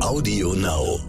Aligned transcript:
Audio 0.00 0.54
Now. 0.54 1.00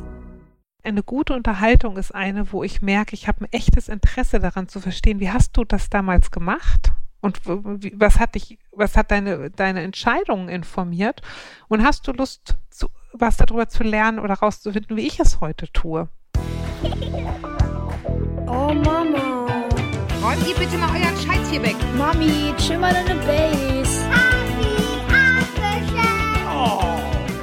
Eine 0.83 1.03
gute 1.03 1.33
Unterhaltung 1.33 1.97
ist 1.97 2.13
eine, 2.13 2.51
wo 2.51 2.63
ich 2.63 2.81
merke, 2.81 3.13
ich 3.13 3.27
habe 3.27 3.41
ein 3.41 3.51
echtes 3.51 3.87
Interesse 3.87 4.39
daran 4.39 4.67
zu 4.67 4.79
verstehen, 4.79 5.19
wie 5.19 5.29
hast 5.29 5.55
du 5.55 5.63
das 5.63 5.89
damals 5.89 6.31
gemacht? 6.31 6.91
Und 7.21 7.39
was 7.45 8.19
hat 8.19 8.33
dich, 8.33 8.57
was 8.71 8.97
hat 8.97 9.11
deine, 9.11 9.51
deine 9.51 9.83
Entscheidungen 9.83 10.49
informiert? 10.49 11.21
Und 11.67 11.83
hast 11.83 12.07
du 12.07 12.13
Lust, 12.13 12.57
zu, 12.71 12.87
was 13.13 13.37
darüber 13.37 13.69
zu 13.69 13.83
lernen 13.83 14.19
oder 14.19 14.33
rauszufinden, 14.35 14.97
wie 14.97 15.05
ich 15.05 15.19
es 15.19 15.39
heute 15.39 15.71
tue? 15.71 16.09
Oh 18.47 18.73
Mama. 18.73 19.45
Räumt 20.23 20.47
ihr 20.47 20.55
bitte 20.55 20.77
mal 20.77 20.89
euren 20.89 21.17
Scheiß 21.17 21.49
hier 21.51 21.61
weg. 21.61 21.75
Mami, 21.95 22.53
chill 22.57 22.79
mal 22.79 22.93
deine 22.93 23.19
Base. 23.21 24.48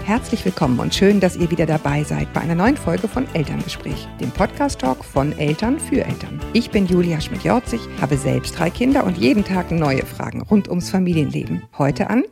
Herzlich 0.07 0.45
willkommen 0.45 0.79
und 0.79 0.95
schön, 0.95 1.19
dass 1.19 1.35
ihr 1.35 1.51
wieder 1.51 1.67
dabei 1.67 2.05
seid 2.05 2.33
bei 2.33 2.41
einer 2.41 2.55
neuen 2.55 2.77
Folge 2.77 3.09
von 3.09 3.27
Elterngespräch, 3.35 4.07
dem 4.21 4.31
Podcast-Talk 4.31 5.05
von 5.05 5.37
Eltern 5.37 5.81
für 5.81 6.05
Eltern. 6.05 6.39
Ich 6.53 6.71
bin 6.71 6.87
Julia 6.87 7.21
Schmidt-Jorzig, 7.21 7.81
habe 8.01 8.17
selbst 8.17 8.57
drei 8.57 8.71
Kinder 8.71 9.03
und 9.03 9.19
jeden 9.19 9.43
Tag 9.43 9.73
neue 9.73 10.07
Fragen 10.07 10.43
rund 10.43 10.69
ums 10.69 10.91
Familienleben. 10.91 11.65
Heute 11.77 12.09
an 12.09 12.23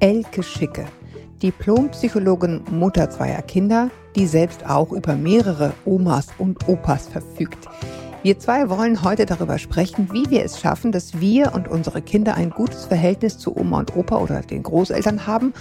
Elke 0.00 0.42
Schicke, 0.42 0.86
Diplompsychologin, 1.42 2.62
Mutter 2.70 3.10
zweier 3.10 3.42
Kinder, 3.42 3.90
die 4.16 4.26
selbst 4.26 4.64
auch 4.64 4.90
über 4.92 5.16
mehrere 5.16 5.74
Omas 5.84 6.28
und 6.38 6.66
Opas 6.66 7.08
verfügt. 7.08 7.68
Wir 8.22 8.38
zwei 8.38 8.70
wollen 8.70 9.02
heute 9.02 9.26
darüber 9.26 9.58
sprechen, 9.58 10.12
wie 10.12 10.30
wir 10.30 10.44
es 10.44 10.60
schaffen, 10.60 10.92
dass 10.92 11.18
wir 11.20 11.54
und 11.54 11.66
unsere 11.66 12.00
Kinder 12.00 12.36
ein 12.36 12.50
gutes 12.50 12.84
Verhältnis 12.84 13.36
zu 13.36 13.56
Oma 13.56 13.80
und 13.80 13.96
Opa 13.96 14.18
oder 14.18 14.42
den 14.42 14.62
Großeltern 14.62 15.26
haben 15.26 15.52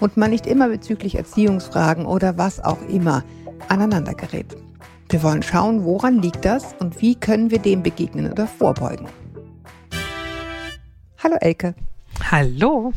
und 0.00 0.16
man 0.16 0.30
nicht 0.30 0.44
immer 0.44 0.68
bezüglich 0.68 1.14
Erziehungsfragen 1.14 2.06
oder 2.06 2.36
was 2.36 2.58
auch 2.58 2.82
immer 2.88 3.22
aneinander 3.68 4.14
gerät. 4.14 4.56
Wir 5.08 5.22
wollen 5.22 5.44
schauen, 5.44 5.84
woran 5.84 6.20
liegt 6.20 6.44
das 6.44 6.74
und 6.80 7.00
wie 7.00 7.14
können 7.14 7.52
wir 7.52 7.60
dem 7.60 7.84
begegnen 7.84 8.32
oder 8.32 8.48
vorbeugen. 8.48 9.06
Hallo 11.22 11.36
Elke. 11.40 11.76
Hallo. 12.32 12.92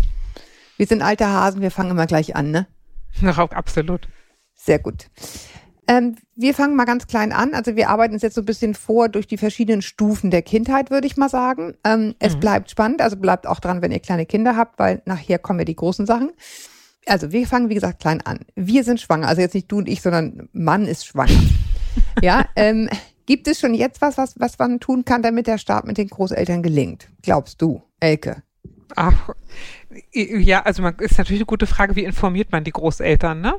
Wir 0.77 0.87
sind 0.87 1.03
alte 1.03 1.27
Hasen, 1.27 1.61
wir 1.61 1.69
fangen 1.69 1.91
immer 1.91 2.07
gleich 2.07 2.35
an, 2.35 2.49
ne? 2.49 2.65
Absolut. 3.53 4.09
Sehr 4.55 4.79
gut. 4.79 5.11
Ähm, 5.91 6.15
wir 6.37 6.53
fangen 6.53 6.77
mal 6.77 6.85
ganz 6.85 7.05
klein 7.05 7.33
an. 7.33 7.53
Also 7.53 7.75
wir 7.75 7.89
arbeiten 7.89 8.13
uns 8.13 8.21
jetzt 8.21 8.35
so 8.35 8.41
ein 8.41 8.45
bisschen 8.45 8.75
vor 8.75 9.09
durch 9.09 9.27
die 9.27 9.35
verschiedenen 9.37 9.81
Stufen 9.81 10.31
der 10.31 10.41
Kindheit, 10.41 10.89
würde 10.89 11.05
ich 11.05 11.17
mal 11.17 11.27
sagen. 11.27 11.73
Ähm, 11.83 12.15
es 12.19 12.35
Mhm. 12.35 12.39
bleibt 12.39 12.71
spannend, 12.71 13.01
also 13.01 13.17
bleibt 13.17 13.45
auch 13.45 13.59
dran, 13.59 13.81
wenn 13.81 13.91
ihr 13.91 13.99
kleine 13.99 14.25
Kinder 14.25 14.55
habt, 14.55 14.79
weil 14.79 15.01
nachher 15.05 15.37
kommen 15.37 15.59
ja 15.59 15.65
die 15.65 15.75
großen 15.75 16.05
Sachen. 16.05 16.31
Also 17.07 17.33
wir 17.33 17.45
fangen, 17.45 17.67
wie 17.67 17.73
gesagt, 17.73 17.99
klein 17.99 18.21
an. 18.21 18.39
Wir 18.55 18.85
sind 18.85 19.01
schwanger, 19.01 19.27
also 19.27 19.41
jetzt 19.41 19.53
nicht 19.53 19.69
du 19.69 19.79
und 19.79 19.89
ich, 19.89 20.01
sondern 20.01 20.47
Mann 20.53 20.85
ist 20.85 21.05
schwanger. 21.07 21.41
ja, 22.21 22.45
ähm, 22.55 22.87
gibt 23.25 23.49
es 23.49 23.59
schon 23.59 23.73
jetzt 23.73 23.99
was, 23.99 24.17
was, 24.17 24.39
was 24.39 24.57
man 24.59 24.79
tun 24.79 25.03
kann, 25.03 25.21
damit 25.21 25.47
der 25.47 25.57
Start 25.57 25.85
mit 25.85 25.97
den 25.97 26.07
Großeltern 26.07 26.63
gelingt? 26.63 27.09
Glaubst 27.21 27.61
du, 27.61 27.83
Elke? 27.99 28.43
Ach, 28.95 29.29
ja, 30.13 30.61
also 30.61 30.83
man 30.83 30.95
ist 30.99 31.17
natürlich 31.17 31.41
eine 31.41 31.45
gute 31.47 31.67
Frage, 31.67 31.97
wie 31.97 32.05
informiert 32.05 32.53
man 32.53 32.63
die 32.63 32.71
Großeltern, 32.71 33.41
ne? 33.41 33.55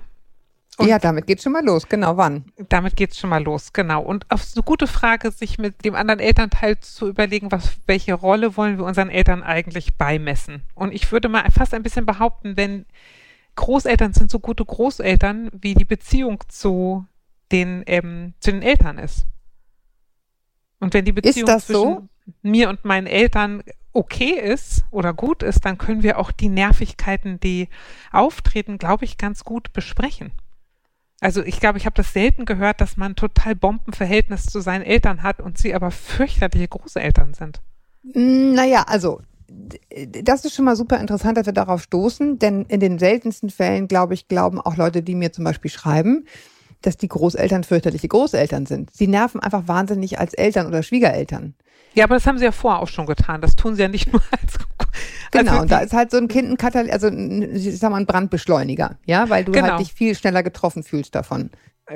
Und- 0.78 0.88
ja, 0.88 0.98
damit 0.98 1.26
geht's 1.26 1.42
schon 1.42 1.52
mal 1.52 1.64
los. 1.64 1.86
Genau, 1.88 2.16
wann? 2.16 2.46
Damit 2.68 2.96
geht's 2.96 3.18
schon 3.18 3.30
mal 3.30 3.42
los, 3.42 3.72
genau. 3.72 4.02
Und 4.02 4.30
auf 4.30 4.42
so 4.42 4.60
eine 4.60 4.64
gute 4.64 4.86
Frage, 4.86 5.30
sich 5.30 5.58
mit 5.58 5.84
dem 5.84 5.94
anderen 5.94 6.20
Elternteil 6.20 6.80
zu 6.80 7.08
überlegen, 7.08 7.52
was, 7.52 7.76
welche 7.86 8.14
Rolle 8.14 8.56
wollen 8.56 8.78
wir 8.78 8.84
unseren 8.84 9.10
Eltern 9.10 9.42
eigentlich 9.42 9.94
beimessen? 9.94 10.62
Und 10.74 10.94
ich 10.94 11.12
würde 11.12 11.28
mal 11.28 11.48
fast 11.50 11.74
ein 11.74 11.82
bisschen 11.82 12.06
behaupten, 12.06 12.56
wenn 12.56 12.86
Großeltern 13.56 14.14
sind 14.14 14.30
so 14.30 14.38
gute 14.38 14.64
Großeltern, 14.64 15.50
wie 15.52 15.74
die 15.74 15.84
Beziehung 15.84 16.42
zu 16.48 17.06
den, 17.52 17.82
ähm, 17.86 18.32
zu 18.40 18.50
den 18.50 18.62
Eltern 18.62 18.96
ist. 18.98 19.26
Und 20.80 20.94
wenn 20.94 21.04
die 21.04 21.12
Beziehung 21.12 21.46
zwischen 21.60 21.72
so? 21.74 22.08
mir 22.40 22.70
und 22.70 22.84
meinen 22.84 23.06
Eltern 23.06 23.62
okay 23.92 24.40
ist 24.40 24.84
oder 24.90 25.12
gut 25.12 25.42
ist, 25.42 25.66
dann 25.66 25.77
können 25.77 26.02
wir 26.02 26.18
auch 26.18 26.32
die 26.32 26.48
Nervigkeiten, 26.48 27.38
die 27.40 27.68
auftreten, 28.11 28.78
glaube 28.78 29.05
ich, 29.05 29.18
ganz 29.18 29.44
gut 29.44 29.72
besprechen. 29.74 30.32
Also 31.22 31.40
ich 31.44 31.60
glaube, 31.60 31.78
ich 31.78 31.86
habe 31.86 31.94
das 31.94 32.12
selten 32.12 32.46
gehört, 32.46 32.80
dass 32.80 32.96
man 32.96 33.14
total 33.14 33.55
Bombenverhältnis 33.55 34.44
zu 34.44 34.60
seinen 34.60 34.83
Eltern 34.83 35.22
hat 35.22 35.40
und 35.40 35.56
sie 35.56 35.72
aber 35.72 35.92
fürchterliche 35.92 36.66
Großeltern 36.66 37.33
sind. 37.33 37.60
Mm, 38.02 38.55
Naja, 38.55 38.83
also 38.88 39.20
das 40.24 40.44
ist 40.44 40.55
schon 40.55 40.64
mal 40.64 40.74
super 40.74 40.98
interessant, 40.98 41.36
dass 41.38 41.46
wir 41.46 41.52
darauf 41.52 41.82
stoßen, 41.82 42.40
denn 42.40 42.64
in 42.64 42.80
den 42.80 42.98
seltensten 42.98 43.50
Fällen, 43.50 43.86
glaube 43.86 44.14
ich, 44.14 44.27
glauben 44.27 44.61
auch 44.61 44.77
Leute, 44.77 45.05
die 45.05 45.14
mir 45.14 45.32
zum 45.32 45.44
Beispiel 45.44 45.70
schreiben, 45.70 46.27
dass 46.80 46.96
die 46.96 47.08
Großeltern 47.08 47.62
fürchterliche 47.62 48.08
Großeltern 48.08 48.66
sind. 48.66 48.90
Sie 48.92 49.06
nerven 49.06 49.40
einfach 49.40 49.68
wahnsinnig 49.68 50.18
als 50.18 50.34
Eltern 50.34 50.66
oder 50.66 50.82
Schwiegereltern. 50.82 51.55
Ja, 51.94 52.05
aber 52.05 52.16
das 52.16 52.27
haben 52.27 52.38
sie 52.38 52.46
ja 52.46 52.52
vorher 52.52 52.80
auch 52.80 52.88
schon 52.88 53.06
getan. 53.06 53.40
Das 53.40 53.55
tun 53.55 53.77
sie 53.77 53.82
ja 53.82 53.88
nicht 53.88 54.12
nur 54.12 54.22
als 54.32 54.58
Genau, 55.32 55.50
also 55.52 55.62
und 55.62 55.70
da 55.70 55.78
ist 55.78 55.92
halt 55.92 56.10
so 56.10 56.18
ein 56.18 56.28
Kind 56.28 56.50
ein 56.50 56.56
Katal 56.56 56.90
also 56.90 57.08
ein, 57.08 57.42
ich 57.54 57.78
sag 57.78 57.90
mal, 57.90 57.96
ein 57.96 58.06
Brandbeschleuniger, 58.06 58.98
ja, 59.06 59.28
weil 59.28 59.44
du 59.44 59.52
Genau. 59.52 59.68
halt 59.70 59.80
dich 59.80 59.92
viel 59.92 60.14
schneller 60.14 60.42
getroffen 60.42 60.82
fühlst 60.82 61.14
davon. 61.14 61.50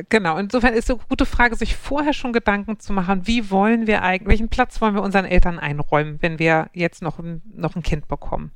Genau, 0.08 0.36
insofern 0.36 0.74
ist 0.74 0.90
eine 0.90 0.98
gute 1.08 1.26
Frage, 1.26 1.54
sich 1.54 1.76
vorher 1.76 2.12
schon 2.12 2.32
Gedanken 2.32 2.80
zu 2.80 2.92
machen, 2.92 3.26
wie 3.26 3.50
wollen 3.50 3.86
wir 3.86 4.02
eigentlich, 4.02 4.28
welchen 4.28 4.48
Platz 4.48 4.80
wollen 4.80 4.94
wir 4.94 5.02
unseren 5.02 5.24
Eltern 5.24 5.58
einräumen, 5.58 6.18
wenn 6.20 6.38
wir 6.38 6.68
jetzt 6.72 7.02
noch 7.02 7.18
ein, 7.18 7.42
noch 7.54 7.76
ein 7.76 7.82
Kind 7.82 8.08
bekommen? 8.08 8.50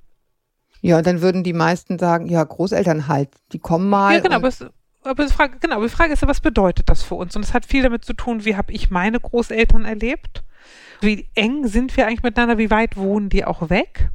Ja, 0.83 0.99
und 0.99 1.07
dann 1.07 1.21
würden 1.21 1.45
die 1.45 1.53
meisten 1.53 1.99
sagen, 1.99 2.27
ja, 2.27 2.43
Großeltern 2.43 3.07
halt, 3.07 3.29
die 3.53 3.59
kommen 3.59 3.89
mal. 3.89 4.15
Ja, 4.15 4.21
genau, 4.21 4.37
aber, 4.37 4.49
es, 4.49 4.65
aber 5.05 5.25
die 5.27 5.33
Frage, 5.33 5.59
genau, 5.61 5.77
aber 5.77 5.85
die 5.85 5.93
Frage 5.93 6.13
ist 6.13 6.23
ja, 6.23 6.29
was 6.29 6.41
bedeutet 6.41 6.89
das 6.89 7.03
für 7.03 7.15
uns? 7.15 7.37
Und 7.37 7.45
es 7.45 7.55
hat 7.55 7.65
viel 7.67 7.83
damit 7.83 8.05
zu 8.05 8.13
tun, 8.13 8.45
wie 8.45 8.57
habe 8.57 8.73
ich 8.73 8.91
meine 8.91 9.21
Großeltern 9.21 9.85
erlebt? 9.85 10.43
Wie 11.01 11.29
eng 11.35 11.67
sind 11.67 11.97
wir 11.97 12.07
eigentlich 12.07 12.23
miteinander? 12.23 12.59
Wie 12.59 12.71
weit 12.71 12.97
wohnen 12.97 13.29
die 13.29 13.45
auch 13.45 13.71
weg? 13.71 14.11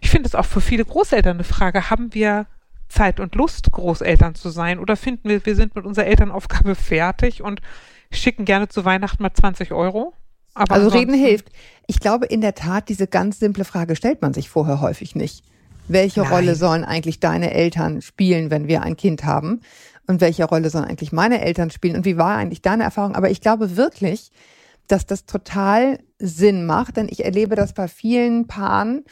Ich 0.00 0.10
finde 0.10 0.28
es 0.28 0.34
auch 0.34 0.44
für 0.44 0.60
viele 0.60 0.84
Großeltern 0.84 1.36
eine 1.36 1.44
Frage, 1.44 1.90
haben 1.90 2.14
wir 2.14 2.46
Zeit 2.88 3.20
und 3.20 3.34
Lust, 3.34 3.70
Großeltern 3.72 4.34
zu 4.34 4.50
sein? 4.50 4.78
Oder 4.78 4.96
finden 4.96 5.28
wir, 5.28 5.44
wir 5.44 5.56
sind 5.56 5.74
mit 5.74 5.84
unserer 5.84 6.06
Elternaufgabe 6.06 6.74
fertig 6.74 7.42
und 7.42 7.60
schicken 8.10 8.44
gerne 8.44 8.68
zu 8.68 8.84
Weihnachten 8.84 9.22
mal 9.22 9.32
20 9.32 9.72
Euro? 9.72 10.14
Aber 10.54 10.74
Also 10.74 10.88
reden 10.88 11.14
hilft. 11.14 11.50
Ich 11.86 12.00
glaube 12.00 12.26
in 12.26 12.40
der 12.40 12.54
Tat, 12.54 12.88
diese 12.88 13.06
ganz 13.06 13.38
simple 13.38 13.64
Frage 13.64 13.94
stellt 13.96 14.22
man 14.22 14.32
sich 14.32 14.48
vorher 14.48 14.80
häufig 14.80 15.14
nicht. 15.14 15.44
Welche 15.88 16.22
Nein. 16.22 16.32
Rolle 16.32 16.54
sollen 16.54 16.84
eigentlich 16.84 17.20
deine 17.20 17.52
Eltern 17.52 18.02
spielen, 18.02 18.50
wenn 18.50 18.66
wir 18.66 18.82
ein 18.82 18.96
Kind 18.96 19.24
haben? 19.24 19.60
Und 20.08 20.20
welche 20.20 20.44
Rolle 20.44 20.70
sollen 20.70 20.84
eigentlich 20.84 21.12
meine 21.12 21.40
Eltern 21.40 21.70
spielen? 21.70 21.96
Und 21.96 22.04
wie 22.04 22.16
war 22.16 22.36
eigentlich 22.36 22.62
deine 22.62 22.84
Erfahrung? 22.84 23.14
Aber 23.14 23.30
ich 23.30 23.40
glaube 23.40 23.76
wirklich, 23.76 24.30
dass 24.88 25.04
das 25.04 25.26
total 25.26 25.98
Sinn 26.18 26.64
macht, 26.64 26.96
denn 26.96 27.08
ich 27.10 27.24
erlebe 27.24 27.56
das 27.56 27.74
bei 27.74 27.88
vielen 27.88 28.46
Paaren, 28.46 29.04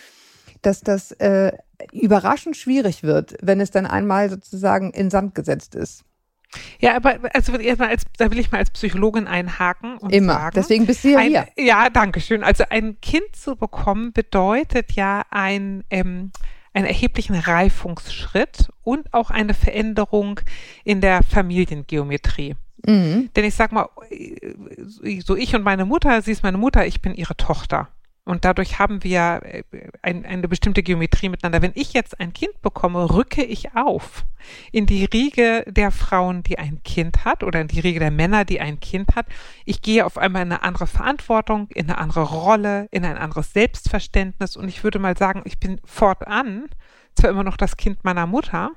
dass 0.66 0.80
das 0.80 1.12
äh, 1.12 1.52
überraschend 1.92 2.56
schwierig 2.56 3.02
wird, 3.02 3.36
wenn 3.42 3.60
es 3.60 3.70
dann 3.70 3.86
einmal 3.86 4.30
sozusagen 4.30 4.91
in 4.91 5.10
Sand 5.10 5.34
gesetzt 5.34 5.75
ist. 5.75 6.04
Ja, 6.80 6.97
aber 6.97 7.19
also 7.32 7.56
erstmal 7.56 7.88
als, 7.88 8.04
da 8.16 8.30
will 8.30 8.38
ich 8.38 8.52
mal 8.52 8.58
als 8.58 8.70
Psychologin 8.70 9.26
einhaken 9.26 9.98
und 9.98 10.12
Immer. 10.12 10.34
sagen, 10.34 10.52
Deswegen 10.54 10.86
bist 10.86 11.02
du 11.04 11.08
ja 11.08 11.19
ein, 11.19 11.28
hier. 11.28 11.48
Ja, 11.56 11.91
danke 11.91 12.20
schön. 12.20 12.44
Also 12.44 12.64
ein 12.70 13.00
Kind 13.00 13.34
zu 13.34 13.56
bekommen 13.56 14.12
bedeutet 14.12 14.92
ja 14.92 15.25
ein, 15.30 15.84
ähm, 15.91 16.30
einen 16.72 16.86
erheblichen 16.86 17.34
Reifungsschritt 17.34 18.69
und 18.82 19.12
auch 19.14 19.31
eine 19.31 19.54
Veränderung 19.54 20.41
in 20.84 21.00
der 21.00 21.22
Familiengeometrie. 21.22 22.56
Mhm. 22.86 23.31
Denn 23.34 23.44
ich 23.44 23.54
sag 23.54 23.72
mal, 23.72 23.88
so 25.19 25.36
ich 25.36 25.54
und 25.54 25.62
meine 25.62 25.84
Mutter, 25.84 26.20
sie 26.22 26.32
ist 26.32 26.42
meine 26.42 26.58
Mutter, 26.58 26.86
ich 26.86 27.00
bin 27.00 27.14
ihre 27.14 27.36
Tochter. 27.36 27.88
Und 28.24 28.46
dadurch 28.46 28.78
haben 28.78 29.04
wir 29.04 29.42
äh, 29.44 29.62
ein, 30.00 30.24
eine 30.24 30.48
bestimmte 30.48 30.82
Geometrie 30.82 31.28
miteinander. 31.28 31.60
Wenn 31.60 31.72
ich 31.74 31.92
jetzt 31.92 32.18
ein 32.20 32.32
Kind 32.32 32.60
bekomme, 32.62 33.12
rücke 33.12 33.44
ich 33.44 33.74
auf 33.74 34.24
in 34.72 34.86
die 34.86 35.04
Riege 35.04 35.64
der 35.66 35.90
Frauen, 35.90 36.43
die 36.43 36.58
ein 36.58 36.82
Kind 36.82 37.25
hat 37.25 37.43
oder 37.43 37.60
in 37.60 37.69
die 37.69 37.81
Riege 37.81 38.00
der 38.00 38.10
Männer, 38.10 38.44
die 38.44 38.60
ein 38.60 38.81
Kind 38.81 39.14
hat. 39.14 39.26
Ich 39.66 39.82
gehe 39.82 40.06
auf 40.06 40.16
einmal 40.16 40.43
in 40.43 40.52
eine 40.52 40.62
andere 40.62 40.87
Verantwortung, 40.87 41.69
in 41.75 41.90
eine 41.90 41.99
andere 41.99 42.22
Rolle, 42.22 42.88
in 42.90 43.04
ein 43.04 43.19
anderes 43.19 43.52
Selbstverständnis. 43.52 44.56
Und 44.56 44.69
ich 44.69 44.82
würde 44.84 44.99
mal 44.99 45.16
sagen, 45.16 45.43
ich 45.44 45.58
bin 45.58 45.81
fortan 45.84 46.69
zwar 47.14 47.31
immer 47.31 47.44
noch 47.44 47.56
das 47.56 47.76
Kind 47.76 48.04
meiner 48.04 48.26
Mutter, 48.26 48.72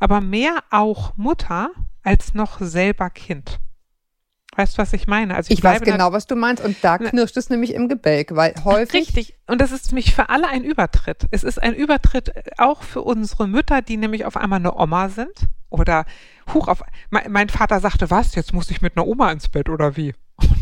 aber 0.00 0.20
mehr 0.20 0.62
auch 0.70 1.16
Mutter 1.16 1.70
als 2.02 2.34
noch 2.34 2.60
selber 2.60 3.10
Kind. 3.10 3.58
Weißt 4.54 4.76
du, 4.76 4.82
was 4.82 4.92
ich 4.92 5.06
meine? 5.06 5.34
Also 5.34 5.50
Ich 5.50 5.62
weiß 5.62 5.80
bleibe 5.80 5.92
genau, 5.92 6.12
was 6.12 6.26
du 6.26 6.36
meinst. 6.36 6.62
Und 6.62 6.76
da 6.82 6.98
Na- 7.00 7.08
knirscht 7.08 7.36
es 7.38 7.48
nämlich 7.48 7.72
im 7.72 7.88
Gebälk, 7.88 8.34
weil 8.36 8.54
häufig 8.64 9.00
Richtig. 9.00 9.34
Und 9.46 9.60
das 9.60 9.72
ist 9.72 9.88
für 9.88 9.94
mich 9.94 10.14
für 10.14 10.28
alle 10.28 10.48
ein 10.48 10.62
Übertritt. 10.62 11.26
Es 11.30 11.42
ist 11.42 11.60
ein 11.62 11.74
Übertritt 11.74 12.28
äh, 12.36 12.42
auch 12.58 12.82
für 12.82 13.00
unsere 13.00 13.48
Mütter, 13.48 13.80
die 13.80 13.96
nämlich 13.96 14.26
auf 14.26 14.36
einmal 14.36 14.58
eine 14.58 14.76
Oma 14.78 15.08
sind. 15.08 15.32
Oder, 15.70 16.04
huch, 16.52 16.68
auf, 16.68 16.82
mein, 17.08 17.32
mein 17.32 17.48
Vater 17.48 17.80
sagte, 17.80 18.10
was, 18.10 18.34
jetzt 18.34 18.52
muss 18.52 18.70
ich 18.70 18.82
mit 18.82 18.94
einer 18.96 19.06
Oma 19.06 19.32
ins 19.32 19.48
Bett 19.48 19.70
oder 19.70 19.96
wie? 19.96 20.14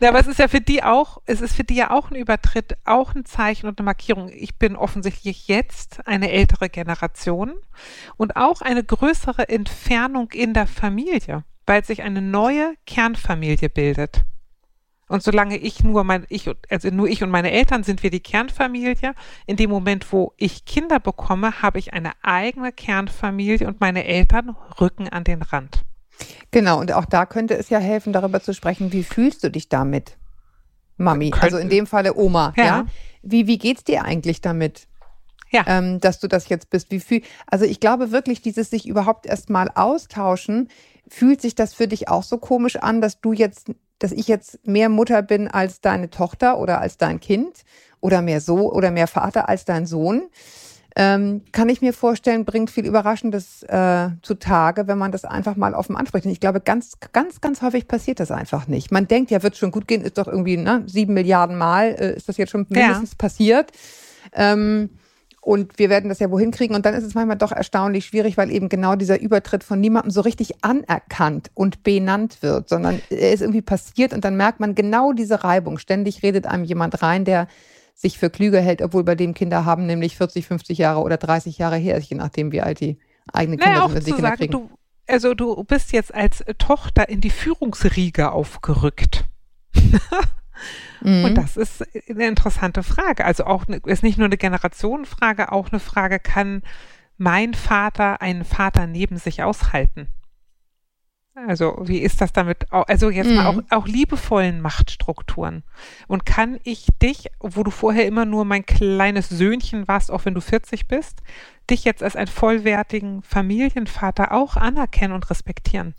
Ja, 0.00 0.10
aber 0.10 0.20
es 0.20 0.26
ist 0.26 0.38
ja 0.38 0.46
für 0.48 0.60
die 0.60 0.82
auch, 0.82 1.18
es 1.26 1.40
ist 1.40 1.54
für 1.56 1.64
die 1.64 1.74
ja 1.74 1.90
auch 1.90 2.10
ein 2.10 2.16
Übertritt, 2.16 2.76
auch 2.84 3.14
ein 3.14 3.24
Zeichen 3.24 3.66
und 3.66 3.78
eine 3.78 3.84
Markierung. 3.84 4.28
Ich 4.32 4.56
bin 4.56 4.76
offensichtlich 4.76 5.48
jetzt 5.48 6.06
eine 6.06 6.30
ältere 6.30 6.68
Generation 6.68 7.54
und 8.16 8.36
auch 8.36 8.60
eine 8.60 8.84
größere 8.84 9.48
Entfernung 9.48 10.30
in 10.32 10.54
der 10.54 10.66
Familie, 10.68 11.44
weil 11.68 11.84
sich 11.84 12.02
eine 12.02 12.22
neue 12.22 12.74
Kernfamilie 12.86 13.68
bildet. 13.68 14.24
Und 15.08 15.22
solange 15.22 15.56
ich 15.56 15.82
nur 15.82 16.04
mein, 16.04 16.26
ich, 16.28 16.50
also 16.68 16.88
nur 16.90 17.08
ich 17.08 17.22
und 17.22 17.30
meine 17.30 17.50
Eltern 17.50 17.82
sind 17.82 18.02
wir 18.02 18.10
die 18.10 18.20
Kernfamilie. 18.20 19.14
In 19.46 19.56
dem 19.56 19.70
Moment, 19.70 20.12
wo 20.12 20.32
ich 20.36 20.64
Kinder 20.66 21.00
bekomme, 21.00 21.62
habe 21.62 21.78
ich 21.78 21.94
eine 21.94 22.12
eigene 22.22 22.72
Kernfamilie 22.72 23.66
und 23.66 23.80
meine 23.80 24.04
Eltern 24.04 24.54
rücken 24.80 25.08
an 25.08 25.24
den 25.24 25.40
Rand. 25.42 25.82
Genau, 26.50 26.80
und 26.80 26.92
auch 26.92 27.04
da 27.06 27.24
könnte 27.26 27.54
es 27.56 27.70
ja 27.70 27.78
helfen, 27.78 28.12
darüber 28.12 28.42
zu 28.42 28.52
sprechen, 28.52 28.92
wie 28.92 29.04
fühlst 29.04 29.44
du 29.44 29.50
dich 29.50 29.68
damit, 29.68 30.18
Mami? 30.96 31.30
Könnte- 31.30 31.44
Also 31.44 31.58
in 31.58 31.68
dem 31.70 31.86
Falle 31.86 32.14
Oma, 32.14 32.52
ja. 32.56 32.64
Ja. 32.64 32.86
Wie, 33.22 33.46
wie 33.46 33.58
geht's 33.58 33.84
dir 33.84 34.04
eigentlich 34.04 34.40
damit? 34.40 34.86
Ja. 35.50 35.64
ähm, 35.66 35.98
dass 36.00 36.20
du 36.20 36.28
das 36.28 36.50
jetzt 36.50 36.68
bist. 36.68 36.90
Wie 36.90 37.00
fühl 37.00 37.22
also 37.46 37.64
ich 37.64 37.80
glaube 37.80 38.10
wirklich, 38.12 38.42
dieses 38.42 38.68
sich 38.68 38.86
überhaupt 38.86 39.24
erst 39.24 39.48
mal 39.48 39.70
austauschen, 39.74 40.68
fühlt 41.08 41.40
sich 41.40 41.54
das 41.54 41.74
für 41.74 41.88
dich 41.88 42.08
auch 42.08 42.22
so 42.22 42.38
komisch 42.38 42.76
an, 42.76 43.00
dass 43.00 43.20
du 43.20 43.32
jetzt, 43.32 43.72
dass 43.98 44.12
ich 44.12 44.28
jetzt 44.28 44.66
mehr 44.66 44.88
Mutter 44.88 45.22
bin 45.22 45.48
als 45.48 45.80
deine 45.80 46.10
Tochter 46.10 46.58
oder 46.58 46.80
als 46.80 46.96
dein 46.98 47.20
Kind 47.20 47.64
oder 48.00 48.22
mehr 48.22 48.40
so 48.40 48.72
oder 48.72 48.90
mehr 48.90 49.06
Vater 49.08 49.48
als 49.48 49.64
dein 49.64 49.86
Sohn? 49.86 50.22
Ähm, 50.96 51.42
kann 51.52 51.68
ich 51.68 51.80
mir 51.80 51.92
vorstellen, 51.92 52.44
bringt 52.44 52.70
viel 52.70 52.84
Überraschendes 52.84 53.62
äh, 53.64 54.08
zutage, 54.22 54.88
wenn 54.88 54.98
man 54.98 55.12
das 55.12 55.24
einfach 55.24 55.54
mal 55.54 55.74
offen 55.74 55.94
anspricht. 55.94 56.26
Und 56.26 56.32
ich 56.32 56.40
glaube, 56.40 56.60
ganz, 56.60 56.94
ganz, 57.12 57.40
ganz 57.40 57.62
häufig 57.62 57.86
passiert 57.86 58.18
das 58.18 58.32
einfach 58.32 58.66
nicht. 58.66 58.90
Man 58.90 59.06
denkt, 59.06 59.30
ja, 59.30 59.42
wird 59.44 59.56
schon 59.56 59.70
gut 59.70 59.86
gehen, 59.86 60.02
ist 60.02 60.18
doch 60.18 60.26
irgendwie 60.26 60.56
ne, 60.56 60.82
sieben 60.86 61.14
Milliarden 61.14 61.56
Mal, 61.56 61.90
äh, 61.98 62.16
ist 62.16 62.28
das 62.28 62.36
jetzt 62.36 62.50
schon 62.50 62.66
Ja. 62.70 62.80
mindestens 62.80 63.14
passiert. 63.14 63.70
Ähm, 64.32 64.90
und 65.40 65.78
wir 65.78 65.88
werden 65.88 66.08
das 66.08 66.18
ja 66.18 66.30
wohin 66.30 66.50
kriegen. 66.50 66.74
Und 66.74 66.84
dann 66.84 66.94
ist 66.94 67.04
es 67.04 67.14
manchmal 67.14 67.38
doch 67.38 67.52
erstaunlich 67.52 68.06
schwierig, 68.06 68.36
weil 68.36 68.50
eben 68.50 68.68
genau 68.68 68.96
dieser 68.96 69.20
Übertritt 69.20 69.64
von 69.64 69.80
niemandem 69.80 70.10
so 70.10 70.20
richtig 70.20 70.64
anerkannt 70.64 71.50
und 71.54 71.82
benannt 71.82 72.42
wird, 72.42 72.68
sondern 72.68 73.00
er 73.10 73.32
ist 73.32 73.40
irgendwie 73.40 73.62
passiert 73.62 74.12
und 74.12 74.24
dann 74.24 74.36
merkt 74.36 74.60
man 74.60 74.74
genau 74.74 75.12
diese 75.12 75.44
Reibung. 75.44 75.78
Ständig 75.78 76.22
redet 76.22 76.46
einem 76.46 76.64
jemand 76.64 77.02
rein, 77.02 77.24
der 77.24 77.46
sich 77.94 78.18
für 78.18 78.30
klüger 78.30 78.60
hält, 78.60 78.80
obwohl 78.82 79.02
bei 79.02 79.14
dem 79.16 79.34
Kinder 79.34 79.64
haben, 79.64 79.86
nämlich 79.86 80.16
40, 80.16 80.46
50 80.46 80.78
Jahre 80.78 81.00
oder 81.00 81.16
30 81.16 81.58
Jahre 81.58 81.76
her 81.76 81.96
ist, 81.96 82.08
je 82.08 82.16
nachdem, 82.16 82.52
wie 82.52 82.60
alt 82.60 82.80
die 82.80 82.98
eigenen 83.32 83.58
Kinder 83.58 83.74
Naja, 83.74 83.86
sind, 83.86 83.96
wenn 83.96 84.02
sie 84.02 84.12
Kinder 84.12 84.28
sagen, 84.28 84.36
kriegen. 84.36 84.52
du, 84.52 84.70
also 85.08 85.34
du 85.34 85.64
bist 85.64 85.92
jetzt 85.92 86.14
als 86.14 86.44
Tochter 86.58 87.08
in 87.08 87.20
die 87.20 87.30
Führungsriege 87.30 88.30
aufgerückt. 88.30 89.24
Mhm. 91.00 91.24
Und 91.24 91.34
das 91.34 91.56
ist 91.56 91.84
eine 92.08 92.26
interessante 92.26 92.82
Frage. 92.82 93.24
Also 93.24 93.44
auch 93.44 93.66
eine, 93.66 93.78
ist 93.86 94.02
nicht 94.02 94.18
nur 94.18 94.26
eine 94.26 94.36
Generationenfrage, 94.36 95.52
auch 95.52 95.70
eine 95.70 95.80
Frage, 95.80 96.18
kann 96.18 96.62
mein 97.16 97.54
Vater 97.54 98.20
einen 98.22 98.44
Vater 98.44 98.86
neben 98.86 99.16
sich 99.18 99.42
aushalten? 99.42 100.08
Also 101.46 101.76
wie 101.82 101.98
ist 101.98 102.20
das 102.20 102.32
damit? 102.32 102.66
Also 102.72 103.10
jetzt 103.10 103.30
mal 103.30 103.46
auch, 103.46 103.54
Mhm. 103.56 103.66
auch 103.70 103.86
liebevollen 103.86 104.60
Machtstrukturen. 104.60 105.62
Und 106.08 106.26
kann 106.26 106.58
ich 106.64 106.86
dich, 107.00 107.26
wo 107.38 107.62
du 107.62 107.70
vorher 107.70 108.06
immer 108.06 108.24
nur 108.24 108.44
mein 108.44 108.66
kleines 108.66 109.28
Söhnchen 109.28 109.86
warst, 109.86 110.10
auch 110.10 110.24
wenn 110.24 110.34
du 110.34 110.40
40 110.40 110.88
bist, 110.88 111.20
dich 111.70 111.84
jetzt 111.84 112.02
als 112.02 112.16
einen 112.16 112.26
vollwertigen 112.26 113.22
Familienvater 113.22 114.32
auch 114.32 114.56
anerkennen 114.56 115.14
und 115.14 115.30
respektieren? 115.30 115.94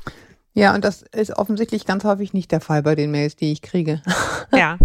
Ja, 0.54 0.74
und 0.75 0.84
das 0.84 1.04
ist 1.04 1.38
offensichtlich 1.38 1.86
ganz 1.86 2.04
häufig 2.04 2.34
nicht 2.34 2.51
der 2.51 2.60
Fall 2.62 2.81
bei 2.84 2.96
den 2.96 3.12
Mails, 3.12 3.36
die 3.36 3.51
ich 3.51 3.62
kriege. 3.62 4.01
Ja. 4.51 4.80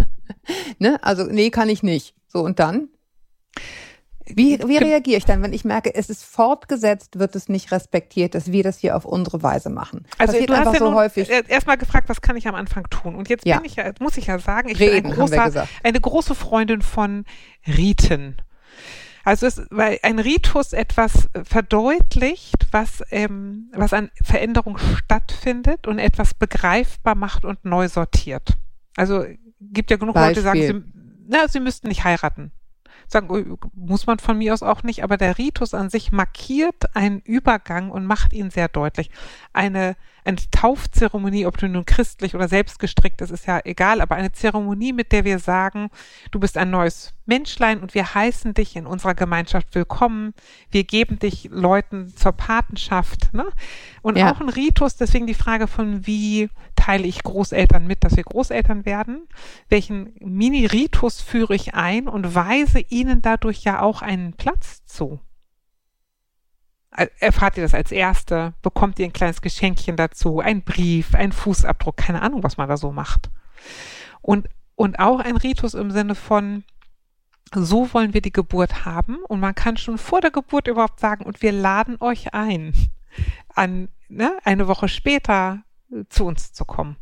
ne? 0.78 0.98
Also, 1.02 1.24
nee, 1.24 1.48
kann 1.50 1.70
ich 1.70 1.82
nicht. 1.82 2.14
So, 2.28 2.40
und 2.42 2.58
dann? 2.58 2.88
Wie, 4.26 4.58
wie 4.66 4.78
reagiere 4.78 5.18
ich 5.18 5.24
dann, 5.26 5.42
wenn 5.42 5.52
ich 5.52 5.64
merke, 5.64 5.94
es 5.94 6.08
ist 6.08 6.24
fortgesetzt, 6.24 7.18
wird 7.18 7.36
es 7.36 7.48
nicht 7.48 7.72
respektiert, 7.72 8.34
dass 8.34 8.50
wir 8.52 8.62
das 8.62 8.78
hier 8.78 8.96
auf 8.96 9.04
unsere 9.04 9.42
Weise 9.42 9.68
machen? 9.68 10.06
Also 10.18 10.32
Passiert 10.32 10.50
du 10.50 10.54
hast 10.54 10.60
einfach 10.68 10.72
ja 10.74 10.78
so 10.80 10.94
häufig. 10.94 11.30
äh, 11.30 11.42
erstmal 11.48 11.76
gefragt, 11.76 12.08
was 12.08 12.22
kann 12.22 12.36
ich 12.36 12.48
am 12.48 12.54
Anfang 12.54 12.84
tun? 12.88 13.14
Und 13.16 13.28
jetzt 13.28 13.44
Ja. 13.44 13.56
bin 13.56 13.66
ich 13.66 13.76
ja, 13.76 13.92
muss 14.00 14.16
ich 14.16 14.26
ja 14.26 14.38
sagen, 14.38 14.68
ich 14.70 14.80
Reden, 14.80 15.02
bin 15.10 15.12
ein 15.12 15.28
großer, 15.28 15.68
eine 15.82 16.00
große 16.00 16.34
Freundin 16.34 16.80
von 16.80 17.26
Riten. 17.66 18.36
Also 19.24 19.46
es, 19.46 19.62
weil 19.70 19.98
ein 20.02 20.18
Ritus 20.18 20.74
etwas 20.74 21.28
verdeutlicht, 21.44 22.66
was, 22.70 23.02
ähm, 23.10 23.70
was 23.72 23.94
an 23.94 24.10
Veränderung 24.22 24.76
stattfindet 24.78 25.86
und 25.86 25.98
etwas 25.98 26.34
begreifbar 26.34 27.14
macht 27.14 27.44
und 27.44 27.64
neu 27.64 27.88
sortiert. 27.88 28.58
Also 28.96 29.24
gibt 29.60 29.90
ja 29.90 29.96
genug 29.96 30.14
Leute, 30.14 30.34
die 30.34 30.40
sagen, 30.40 30.60
Beispiel. 30.60 30.82
sie, 30.82 31.24
na, 31.26 31.48
sie 31.48 31.60
müssten 31.60 31.88
nicht 31.88 32.04
heiraten. 32.04 32.52
Sagen, 33.06 33.28
oh, 33.30 33.68
muss 33.74 34.06
man 34.06 34.18
von 34.18 34.38
mir 34.38 34.52
aus 34.52 34.62
auch 34.62 34.82
nicht, 34.82 35.02
aber 35.02 35.16
der 35.16 35.38
Ritus 35.38 35.74
an 35.74 35.90
sich 35.90 36.12
markiert 36.12 36.94
einen 36.94 37.20
Übergang 37.20 37.90
und 37.90 38.06
macht 38.06 38.32
ihn 38.32 38.50
sehr 38.50 38.68
deutlich. 38.68 39.10
Eine, 39.52 39.96
eine 40.24 40.38
Taufzeremonie, 40.50 41.46
ob 41.46 41.58
du 41.58 41.68
nun 41.68 41.84
christlich 41.84 42.34
oder 42.34 42.48
selbst 42.48 42.78
gestrickt 42.78 43.20
ist, 43.20 43.30
ist 43.30 43.46
ja 43.46 43.60
egal, 43.64 44.00
aber 44.00 44.14
eine 44.14 44.32
Zeremonie, 44.32 44.92
mit 44.94 45.12
der 45.12 45.24
wir 45.24 45.38
sagen, 45.38 45.90
du 46.30 46.40
bist 46.40 46.56
ein 46.56 46.70
neues 46.70 47.12
Menschlein 47.26 47.80
und 47.80 47.94
wir 47.94 48.14
heißen 48.14 48.54
dich 48.54 48.74
in 48.76 48.86
unserer 48.86 49.14
Gemeinschaft 49.14 49.74
willkommen. 49.74 50.32
Wir 50.70 50.84
geben 50.84 51.18
dich 51.18 51.48
Leuten 51.52 52.14
zur 52.16 52.32
Patenschaft. 52.32 53.34
Ne? 53.34 53.46
Und 54.02 54.16
Ja. 54.16 54.32
auch 54.32 54.40
ein 54.40 54.48
Ritus, 54.48 54.96
deswegen 54.96 55.26
die 55.26 55.34
Frage 55.34 55.66
von, 55.66 56.06
wie 56.06 56.48
teile 56.74 57.06
ich 57.06 57.22
Großeltern 57.22 57.86
mit, 57.86 58.02
dass 58.04 58.16
wir 58.16 58.24
Großeltern 58.24 58.86
werden? 58.86 59.28
Welchen 59.68 60.14
Mini-Ritus 60.20 61.20
führe 61.20 61.54
ich 61.54 61.74
ein 61.74 62.08
und 62.08 62.34
weise 62.34 62.80
ihnen 62.80 63.20
dadurch 63.22 63.62
ja 63.64 63.80
auch 63.80 64.00
einen 64.02 64.32
Platz 64.34 64.84
zu? 64.86 65.20
Er- 66.96 67.10
Erfahrt 67.20 67.56
ihr 67.56 67.62
das 67.62 67.74
als 67.74 67.90
Erste? 67.92 68.54
Bekommt 68.62 68.98
ihr 68.98 69.06
ein 69.06 69.12
kleines 69.12 69.42
Geschenkchen 69.42 69.96
dazu? 69.96 70.40
Ein 70.40 70.62
Brief, 70.62 71.14
ein 71.14 71.32
Fußabdruck? 71.32 71.96
Keine 71.96 72.22
Ahnung, 72.22 72.42
was 72.42 72.56
man 72.56 72.68
da 72.68 72.76
so 72.76 72.92
macht. 72.92 73.30
Und, 74.22 74.48
und 74.76 74.98
auch 74.98 75.20
ein 75.20 75.36
Ritus 75.36 75.74
im 75.74 75.90
Sinne 75.90 76.14
von, 76.14 76.64
so 77.54 77.92
wollen 77.92 78.14
wir 78.14 78.20
die 78.22 78.32
Geburt 78.32 78.84
haben 78.84 79.18
und 79.28 79.40
man 79.40 79.54
kann 79.54 79.76
schon 79.76 79.98
vor 79.98 80.20
der 80.20 80.30
Geburt 80.30 80.66
überhaupt 80.68 81.00
sagen, 81.00 81.24
und 81.24 81.42
wir 81.42 81.52
laden 81.52 81.96
euch 82.00 82.32
ein, 82.34 82.72
an 83.54 83.88
ne, 84.08 84.36
eine 84.44 84.66
Woche 84.68 84.88
später 84.88 85.62
äh, 85.92 86.04
zu 86.08 86.24
uns 86.26 86.52
zu 86.52 86.64
kommen. 86.64 86.96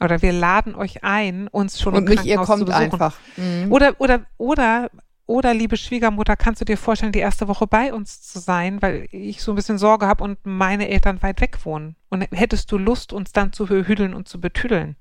Oder 0.00 0.22
wir 0.22 0.32
laden 0.32 0.74
euch 0.74 1.02
ein, 1.04 1.48
uns 1.48 1.80
schon 1.80 1.94
Und 1.94 2.04
im 2.04 2.10
nicht, 2.10 2.24
ihr 2.24 2.36
Krankenhaus 2.36 2.46
zu 2.58 2.64
kommt 2.64 2.66
besuchen. 2.66 2.82
einfach. 3.02 3.18
Mhm. 3.36 3.72
Oder, 3.72 3.94
oder, 4.00 4.20
oder, 4.36 4.90
oder, 5.28 5.54
liebe 5.54 5.76
Schwiegermutter, 5.76 6.34
kannst 6.36 6.60
du 6.60 6.64
dir 6.64 6.76
vorstellen, 6.76 7.12
die 7.12 7.18
erste 7.20 7.46
Woche 7.46 7.66
bei 7.68 7.92
uns 7.92 8.22
zu 8.22 8.40
sein, 8.40 8.82
weil 8.82 9.06
ich 9.12 9.42
so 9.42 9.52
ein 9.52 9.54
bisschen 9.56 9.78
Sorge 9.78 10.06
habe 10.06 10.24
und 10.24 10.38
meine 10.44 10.88
Eltern 10.88 11.22
weit 11.22 11.40
weg 11.40 11.64
wohnen? 11.64 11.94
Und 12.08 12.22
hättest 12.32 12.72
du 12.72 12.78
Lust, 12.78 13.12
uns 13.12 13.30
dann 13.32 13.52
zu 13.52 13.66
behüdeln 13.66 14.14
und 14.14 14.26
zu 14.26 14.40
betüdeln? 14.40 14.96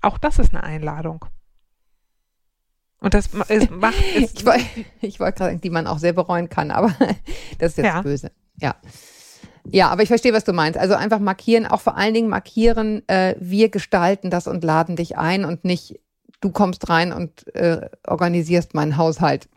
Auch 0.00 0.18
das 0.18 0.38
ist 0.38 0.54
eine 0.54 0.64
Einladung. 0.64 1.24
Und 3.00 3.14
das 3.14 3.28
es 3.48 3.70
macht 3.70 3.94
es, 4.16 4.34
Ich, 4.34 4.46
woll- 4.46 4.60
ich 5.00 5.20
wollte 5.20 5.38
gerade 5.38 5.50
sagen, 5.52 5.60
die 5.60 5.70
man 5.70 5.86
auch 5.86 5.98
sehr 5.98 6.12
bereuen 6.12 6.48
kann, 6.48 6.70
aber 6.70 6.88
das 7.58 7.72
ist 7.72 7.76
jetzt 7.78 7.86
Ja. 7.86 8.02
böse. 8.02 8.32
Ja. 8.56 8.74
Ja, 9.70 9.88
aber 9.90 10.02
ich 10.02 10.08
verstehe, 10.08 10.32
was 10.32 10.44
du 10.44 10.52
meinst. 10.54 10.78
Also 10.78 10.94
einfach 10.94 11.18
markieren, 11.18 11.66
auch 11.66 11.80
vor 11.82 11.96
allen 11.96 12.14
Dingen 12.14 12.28
markieren, 12.30 13.06
äh, 13.08 13.36
wir 13.38 13.68
gestalten 13.68 14.30
das 14.30 14.46
und 14.46 14.64
laden 14.64 14.96
dich 14.96 15.18
ein 15.18 15.44
und 15.44 15.64
nicht, 15.64 16.00
du 16.40 16.50
kommst 16.50 16.88
rein 16.88 17.12
und 17.12 17.54
äh, 17.54 17.90
organisierst 18.06 18.72
meinen 18.74 18.96
Haushalt. 18.96 19.48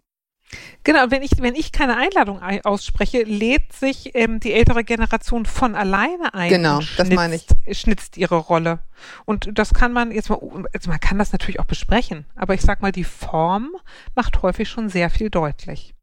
Genau, 0.84 1.06
wenn 1.10 1.22
ich, 1.22 1.32
wenn 1.40 1.56
ich 1.56 1.72
keine 1.72 1.96
Einladung 1.98 2.42
ei- 2.42 2.64
ausspreche, 2.64 3.24
lädt 3.24 3.72
sich 3.74 4.12
ähm, 4.16 4.40
die 4.40 4.54
ältere 4.54 4.84
Generation 4.84 5.46
von 5.46 5.76
alleine 5.76 6.34
ein. 6.34 6.50
Genau, 6.50 6.78
und 6.80 6.90
das 7.00 7.10
meine 7.10 7.36
ich. 7.36 7.44
schnitzt- 7.44 7.80
Schnitzt 7.82 8.18
ihre 8.18 8.36
Rolle. 8.38 8.80
Und 9.26 9.50
das 9.54 9.74
kann 9.74 9.94
man 9.94 10.12
jetzt 10.12 10.30
mal, 10.30 10.40
jetzt 10.74 10.88
man 10.88 11.00
kann 11.00 11.18
das 11.20 11.32
natürlich 11.32 11.60
auch 11.60 11.66
besprechen, 11.66 12.26
aber 12.36 12.54
ich 12.54 12.62
sag 12.62 12.82
mal, 12.82 12.92
die 12.92 13.04
Form 13.04 13.72
macht 14.16 14.42
häufig 14.42 14.68
schon 14.70 14.90
sehr 14.90 15.10
viel 15.10 15.30
deutlich. 15.30 15.94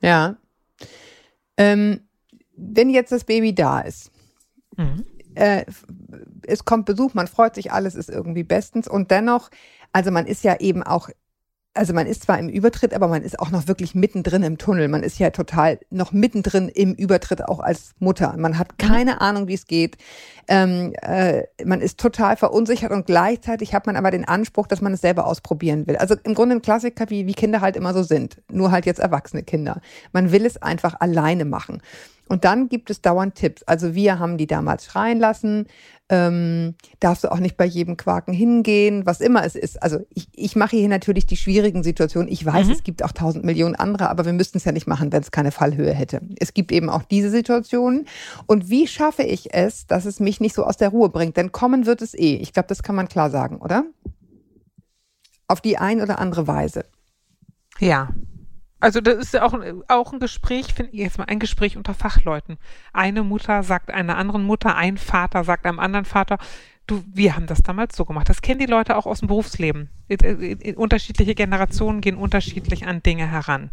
Ja. 0.00 0.36
Ähm, 1.56 2.00
wenn 2.56 2.90
jetzt 2.90 3.12
das 3.12 3.24
Baby 3.24 3.54
da 3.54 3.80
ist, 3.80 4.10
Mhm. 4.76 5.04
äh, 5.34 5.64
es 6.46 6.64
kommt 6.64 6.86
Besuch, 6.86 7.14
man 7.14 7.26
freut 7.28 7.54
sich, 7.54 7.72
alles 7.72 7.94
ist 7.94 8.10
irgendwie 8.10 8.44
bestens 8.44 8.88
und 8.88 9.10
dennoch, 9.10 9.50
also 9.92 10.10
man 10.10 10.26
ist 10.26 10.42
ja 10.44 10.56
eben 10.60 10.82
auch, 10.82 11.10
also 11.74 11.92
man 11.92 12.06
ist 12.06 12.22
zwar 12.22 12.38
im 12.38 12.48
Übertritt, 12.48 12.94
aber 12.94 13.08
man 13.08 13.22
ist 13.22 13.38
auch 13.40 13.50
noch 13.50 13.66
wirklich 13.66 13.94
mittendrin 13.94 14.44
im 14.44 14.58
Tunnel. 14.58 14.86
Man 14.88 15.02
ist 15.02 15.18
ja 15.18 15.30
total 15.30 15.80
noch 15.90 16.12
mittendrin 16.12 16.68
im 16.68 16.94
Übertritt 16.94 17.44
auch 17.44 17.58
als 17.58 17.94
Mutter. 17.98 18.34
Man 18.38 18.58
hat 18.58 18.78
keine 18.78 19.20
Ahnung, 19.20 19.48
wie 19.48 19.54
es 19.54 19.66
geht. 19.66 19.96
Ähm, 20.46 20.92
äh, 21.02 21.42
man 21.64 21.80
ist 21.80 21.98
total 21.98 22.36
verunsichert 22.36 22.92
und 22.92 23.06
gleichzeitig 23.06 23.74
hat 23.74 23.86
man 23.86 23.96
aber 23.96 24.12
den 24.12 24.24
Anspruch, 24.24 24.68
dass 24.68 24.80
man 24.80 24.92
es 24.92 25.00
selber 25.00 25.26
ausprobieren 25.26 25.86
will. 25.86 25.96
Also 25.96 26.14
im 26.22 26.34
Grunde 26.34 26.56
ein 26.56 26.62
Klassiker, 26.62 27.10
wie, 27.10 27.26
wie 27.26 27.34
Kinder 27.34 27.60
halt 27.60 27.76
immer 27.76 27.92
so 27.92 28.04
sind. 28.04 28.40
Nur 28.50 28.70
halt 28.70 28.86
jetzt 28.86 29.00
erwachsene 29.00 29.42
Kinder. 29.42 29.80
Man 30.12 30.30
will 30.30 30.46
es 30.46 30.62
einfach 30.62 31.00
alleine 31.00 31.44
machen. 31.44 31.82
Und 32.28 32.44
dann 32.44 32.68
gibt 32.70 32.88
es 32.90 33.02
dauernd 33.02 33.34
Tipps. 33.34 33.62
Also 33.64 33.94
wir 33.94 34.18
haben 34.18 34.38
die 34.38 34.46
damals 34.46 34.84
schreien 34.86 35.18
lassen. 35.18 35.66
ähm, 36.10 36.74
darfst 37.00 37.24
du 37.24 37.32
auch 37.32 37.38
nicht 37.38 37.56
bei 37.56 37.64
jedem 37.64 37.96
Quaken 37.96 38.34
hingehen, 38.34 39.06
was 39.06 39.22
immer 39.22 39.42
es 39.42 39.54
ist. 39.54 39.82
Also 39.82 40.00
ich, 40.10 40.28
ich 40.34 40.54
mache 40.54 40.76
hier 40.76 40.88
natürlich 40.90 41.24
die 41.24 41.38
schwierigen 41.38 41.82
Situationen. 41.82 42.30
Ich 42.30 42.44
weiß, 42.44 42.66
Mhm. 42.66 42.72
es 42.72 42.82
gibt 42.82 43.02
auch 43.02 43.12
tausend 43.12 43.42
Millionen 43.46 43.74
andere, 43.74 44.10
aber 44.10 44.26
wir 44.26 44.34
müssten 44.34 44.58
es 44.58 44.64
ja 44.66 44.72
nicht 44.72 44.86
machen, 44.86 45.12
wenn 45.12 45.22
es 45.22 45.30
keine 45.30 45.50
Fallhöhe 45.50 45.94
hätte. 45.94 46.20
Es 46.38 46.52
gibt 46.52 46.72
eben 46.72 46.90
auch 46.90 47.04
diese 47.04 47.30
Situationen. 47.30 48.06
Und 48.44 48.68
wie 48.68 48.86
schaffe 48.86 49.22
ich 49.22 49.54
es, 49.54 49.86
dass 49.86 50.04
es 50.04 50.20
mich 50.20 50.40
nicht 50.40 50.54
so 50.54 50.64
aus 50.64 50.76
der 50.76 50.90
Ruhe 50.90 51.08
bringt? 51.08 51.38
Denn 51.38 51.52
kommen 51.52 51.86
wird 51.86 52.02
es 52.02 52.12
eh. 52.12 52.36
Ich 52.36 52.52
glaube, 52.52 52.68
das 52.68 52.82
kann 52.82 52.96
man 52.96 53.08
klar 53.08 53.30
sagen, 53.30 53.56
oder? 53.62 53.84
Auf 55.48 55.62
die 55.62 55.78
ein 55.78 56.02
oder 56.02 56.18
andere 56.18 56.46
Weise. 56.46 56.84
Ja. 57.80 58.10
Also 58.84 59.00
das 59.00 59.14
ist 59.14 59.32
ja 59.32 59.44
auch, 59.44 59.58
auch 59.88 60.12
ein 60.12 60.20
Gespräch, 60.20 60.74
finde 60.74 60.92
ich 60.92 60.98
jetzt 60.98 61.16
mal 61.16 61.24
ein 61.24 61.38
Gespräch 61.38 61.78
unter 61.78 61.94
Fachleuten. 61.94 62.58
Eine 62.92 63.22
Mutter 63.22 63.62
sagt 63.62 63.90
einer 63.90 64.18
anderen 64.18 64.44
Mutter, 64.44 64.76
ein 64.76 64.98
Vater 64.98 65.42
sagt 65.42 65.64
einem 65.64 65.78
anderen 65.78 66.04
Vater, 66.04 66.36
du, 66.86 67.02
wir 67.10 67.34
haben 67.34 67.46
das 67.46 67.62
damals 67.62 67.96
so 67.96 68.04
gemacht. 68.04 68.28
Das 68.28 68.42
kennen 68.42 68.60
die 68.60 68.66
Leute 68.66 68.98
auch 68.98 69.06
aus 69.06 69.20
dem 69.20 69.28
Berufsleben. 69.28 69.88
Äh, 70.08 70.16
äh, 70.16 70.74
Unterschiedliche 70.74 71.34
Generationen 71.34 72.02
gehen 72.02 72.16
unterschiedlich 72.16 72.86
an 72.86 73.02
Dinge 73.02 73.26
heran. 73.26 73.70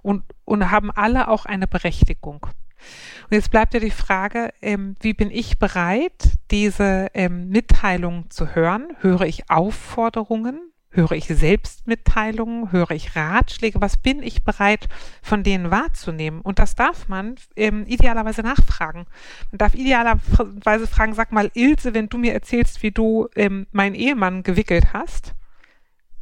Und, 0.00 0.22
und 0.46 0.70
haben 0.70 0.90
alle 0.90 1.28
auch 1.28 1.44
eine 1.44 1.66
Berechtigung. 1.66 2.44
Und 2.44 3.32
jetzt 3.32 3.50
bleibt 3.50 3.74
ja 3.74 3.80
die 3.80 3.90
Frage, 3.90 4.54
ähm, 4.62 4.94
wie 5.00 5.12
bin 5.12 5.30
ich 5.30 5.58
bereit, 5.58 6.38
diese 6.50 7.08
ähm, 7.12 7.50
Mitteilungen 7.50 8.30
zu 8.30 8.54
hören? 8.54 8.88
Höre 9.00 9.26
ich 9.26 9.50
Aufforderungen? 9.50 10.70
Höre 10.92 11.12
ich 11.12 11.26
Selbstmitteilungen? 11.26 12.72
Höre 12.72 12.90
ich 12.90 13.14
Ratschläge? 13.14 13.80
Was 13.80 13.96
bin 13.96 14.24
ich 14.24 14.42
bereit, 14.42 14.88
von 15.22 15.44
denen 15.44 15.70
wahrzunehmen? 15.70 16.40
Und 16.40 16.58
das 16.58 16.74
darf 16.74 17.08
man 17.08 17.36
ähm, 17.54 17.86
idealerweise 17.86 18.42
nachfragen. 18.42 19.06
Man 19.52 19.58
darf 19.58 19.74
idealerweise 19.74 20.88
fragen, 20.88 21.14
sag 21.14 21.30
mal, 21.30 21.50
Ilse, 21.54 21.94
wenn 21.94 22.08
du 22.08 22.18
mir 22.18 22.32
erzählst, 22.32 22.82
wie 22.82 22.90
du 22.90 23.28
ähm, 23.36 23.68
meinen 23.70 23.94
Ehemann 23.94 24.42
gewickelt 24.42 24.92
hast, 24.92 25.34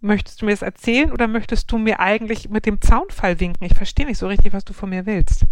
möchtest 0.01 0.43
du 0.43 0.47
mir 0.47 0.53
das 0.53 0.63
erzählen 0.63 1.13
oder 1.13 1.29
möchtest 1.29 1.73
du 1.73 1.79
mir 1.79 1.99
eigentlich 2.01 2.51
mit 2.51 2.67
dem 2.67 2.83
Zaunfall 2.83 3.41
winken? 3.41 3.65
Ich 3.65 3.75
verstehe 3.75 4.05
nicht 4.05 4.19
so 4.19 4.27
richtig, 4.29 4.53
was 4.53 4.67
du 4.67 4.75
von 4.75 4.91
mir 4.91 5.07
willst. 5.07 5.47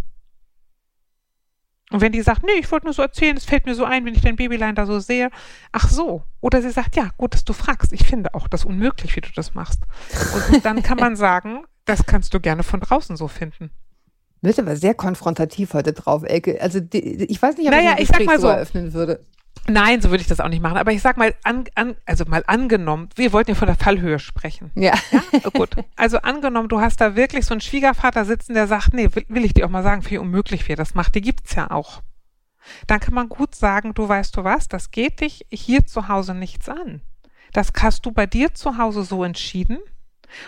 Und 1.91 2.01
wenn 2.01 2.11
die 2.13 2.23
sagt, 2.23 2.43
nee, 2.43 2.59
ich 2.59 2.71
wollte 2.73 2.87
nur 2.87 2.95
so 2.95 3.03
erzählen, 3.03 3.37
es 3.37 3.45
fällt 3.45 3.65
mir 3.65 3.75
so 3.75 3.85
ein, 3.85 4.05
wenn 4.05 4.15
ich 4.15 4.21
dein 4.21 4.35
Babylein 4.37 4.75
da 4.75 4.87
so 4.87 4.99
sehe. 4.99 5.31
Ach 5.71 5.89
so. 5.89 6.23
Oder 6.41 6.61
sie 6.61 6.71
sagt, 6.71 6.97
ja, 6.97 7.11
gut, 7.17 7.35
dass 7.35 7.45
du 7.45 7.53
fragst. 7.53 7.93
Ich 7.93 8.05
finde 8.05 8.35
auch 8.35 8.49
das 8.49 8.65
unmöglich, 8.65 9.15
wie 9.15 9.21
du 9.21 9.29
das 9.35 9.55
machst. 9.55 9.83
Und, 10.35 10.55
und 10.57 10.65
dann 10.65 10.83
kann 10.83 10.99
man 10.99 11.15
sagen, 11.17 11.65
das 11.85 12.05
kannst 12.05 12.35
du 12.35 12.41
gerne 12.41 12.65
von 12.65 12.81
draußen 12.81 13.17
so 13.17 13.29
finden. 13.29 13.71
Du 14.43 14.49
bist 14.49 14.59
aber 14.59 14.77
sehr 14.77 14.95
konfrontativ 14.95 15.75
heute 15.75 15.93
drauf, 15.93 16.23
Elke. 16.25 16.61
Also 16.61 16.81
die, 16.81 17.25
ich 17.25 17.41
weiß 17.41 17.57
nicht, 17.57 17.67
ob 17.69 17.73
Naja, 17.73 17.97
ich 17.99 18.09
sag 18.09 18.25
mal 18.25 18.37
so 18.37 18.43
so. 18.43 18.49
eröffnen 18.49 18.93
würde. 18.93 19.25
Nein, 19.69 20.01
so 20.01 20.11
würde 20.11 20.21
ich 20.21 20.29
das 20.29 20.41
auch 20.41 20.49
nicht 20.49 20.63
machen. 20.63 20.77
Aber 20.77 20.93
ich 20.93 21.03
sag 21.03 21.17
mal, 21.17 21.35
an, 21.43 21.65
an, 21.75 21.97
also 22.05 22.25
mal 22.27 22.45
angenommen, 22.47 23.09
wir 23.17 23.33
wollten 23.33 23.51
ja 23.51 23.55
von 23.55 23.67
der 23.67 23.77
Fallhöhe 23.77 24.19
sprechen. 24.19 24.71
Ja. 24.75 24.95
Ja, 25.11 25.51
gut. 25.53 25.71
Also 25.97 26.19
angenommen, 26.19 26.69
du 26.69 26.81
hast 26.81 27.01
da 27.01 27.17
wirklich 27.17 27.47
so 27.47 27.55
einen 27.55 27.61
Schwiegervater 27.61 28.25
sitzen, 28.25 28.55
der 28.55 28.67
sagt, 28.67 28.93
nee, 28.93 29.09
will, 29.13 29.25
will 29.29 29.45
ich 29.45 29.55
dir 29.55 29.67
auch 29.67 29.71
mal 29.71 29.83
sagen, 29.83 30.05
wie 30.09 30.19
unmöglich 30.19 30.69
wir 30.69 30.77
das 30.77 30.95
macht. 30.95 31.15
Die 31.15 31.21
gibt's 31.21 31.55
ja 31.55 31.71
auch. 31.71 32.03
Dann 32.87 33.01
kann 33.01 33.15
man 33.15 33.29
gut 33.29 33.55
sagen, 33.55 33.95
du 33.95 34.09
weißt 34.09 34.37
du 34.37 34.45
was, 34.45 34.69
das 34.69 34.91
geht 34.91 35.21
dich 35.21 35.47
hier 35.51 35.87
zu 35.87 36.09
Hause 36.09 36.35
nichts 36.35 36.69
an. 36.69 37.01
Das 37.53 37.73
hast 37.81 38.05
du 38.05 38.13
bei 38.13 38.27
dir 38.27 38.55
zu 38.55 38.79
Hause 38.79 39.03
so 39.03 39.25
entschieden. 39.25 39.79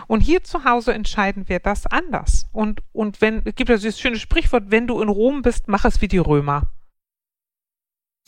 Und 0.06 0.20
hier 0.20 0.42
zu 0.42 0.64
Hause 0.64 0.92
entscheiden 0.92 1.48
wir 1.48 1.60
das 1.60 1.86
anders. 1.86 2.48
Und, 2.52 2.82
und 2.92 3.20
wenn, 3.20 3.42
es 3.44 3.54
gibt 3.54 3.70
ja 3.70 3.76
dieses 3.76 4.00
schöne 4.00 4.18
Sprichwort, 4.18 4.64
wenn 4.70 4.86
du 4.86 5.00
in 5.00 5.08
Rom 5.08 5.42
bist, 5.42 5.68
mach 5.68 5.84
es 5.84 6.00
wie 6.00 6.08
die 6.08 6.18
Römer. 6.18 6.64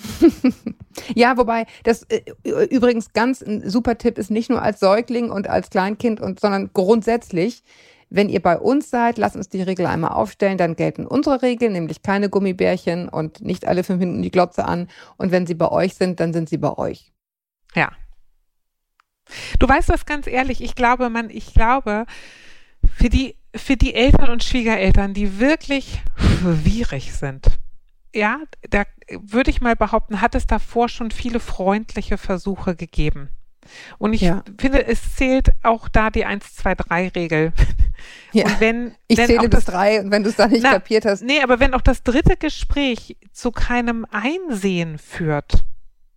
Ja, 1.15 1.37
wobei 1.37 1.67
das 1.85 2.05
äh, 2.05 2.23
übrigens 2.43 3.13
ganz 3.13 3.43
ein 3.43 3.69
super 3.69 3.99
Tipp 3.99 4.19
ist, 4.19 4.31
nicht 4.31 4.51
nur 4.51 4.63
als 4.63 4.81
Säugling 4.81 5.31
und 5.31 5.49
als 5.49 5.71
Kleinkind, 5.71 6.21
und, 6.21 6.41
sondern 6.41 6.71
grundsätzlich. 6.73 7.63
Wenn 8.13 8.29
ihr 8.29 8.43
bei 8.43 8.59
uns 8.59 8.91
seid, 8.91 9.19
lasst 9.19 9.37
uns 9.37 9.49
die 9.49 9.63
Regel 9.63 9.87
einmal 9.87 10.11
aufstellen, 10.11 10.59
dann 10.59 10.75
gelten 10.75 11.07
unsere 11.07 11.43
Regeln, 11.43 11.73
nämlich 11.73 12.03
keine 12.03 12.29
Gummibärchen 12.29 13.09
und 13.09 13.41
nicht 13.41 13.69
alle 13.69 13.85
fünf 13.85 14.01
Minuten 14.01 14.23
die 14.23 14.33
Glotze 14.33 14.65
an. 14.65 14.89
Und 15.17 15.31
wenn 15.31 15.47
sie 15.47 15.55
bei 15.55 15.69
euch 15.69 15.95
sind, 15.95 16.19
dann 16.19 16.33
sind 16.33 16.49
sie 16.49 16.59
bei 16.59 16.77
euch. 16.77 17.13
Ja. 17.77 17.93
Du 19.61 19.69
weißt 19.69 19.89
das 19.89 20.07
ganz 20.07 20.27
ehrlich, 20.27 20.61
ich 20.61 20.75
glaube, 20.75 21.09
man, 21.09 21.31
ich 21.31 21.55
glaube, 21.55 22.05
für 22.97 23.11
die, 23.11 23.37
für 23.55 23.77
die 23.77 23.95
Eltern 23.95 24.31
und 24.31 24.43
Schwiegereltern, 24.43 25.15
die 25.15 25.39
wirklich 25.39 26.01
schwierig 26.17 27.13
sind, 27.13 27.47
ja, 28.15 28.39
da 28.71 28.85
würde 29.23 29.51
ich 29.51 29.61
mal 29.61 29.77
behaupten, 29.77 30.21
hat 30.21 30.35
es 30.35 30.47
davor 30.47 30.89
schon 30.89 31.11
viele 31.11 31.41
freundliche 31.41 32.19
Versuche 32.19 32.77
gegeben. 32.77 33.31
Und 33.99 34.15
ich 34.15 34.23
Ja. 34.23 34.43
finde, 34.59 34.87
es 34.87 35.15
zählt 35.17 35.51
auch 35.63 35.89
da 35.89 36.11
die 36.11 36.25
1, 36.25 36.55
2, 36.57 36.75
3 36.75 37.09
Regel. 37.09 37.53
Ja. 38.33 38.47
Und 38.47 38.61
wenn, 38.61 38.95
Ich 39.09 39.19
wenn 39.19 39.27
zähle 39.27 39.41
auch 39.41 39.43
bis 39.43 39.51
das, 39.51 39.65
drei 39.67 40.01
und 40.01 40.11
wenn 40.11 40.23
du 40.23 40.31
es 40.31 40.37
dann 40.37 40.51
nicht 40.51 40.63
Na, 40.63 40.71
kapiert 40.73 41.05
hast, 41.05 41.23
Nee, 41.23 41.43
aber 41.43 41.61
wenn 41.61 41.75
auch 41.75 41.83
das 41.83 42.03
dritte 42.03 42.39
Gespräch 42.39 43.19
zu 43.33 43.51
keinem 43.53 44.07
Einsehen 44.11 44.97
führt, 44.97 45.67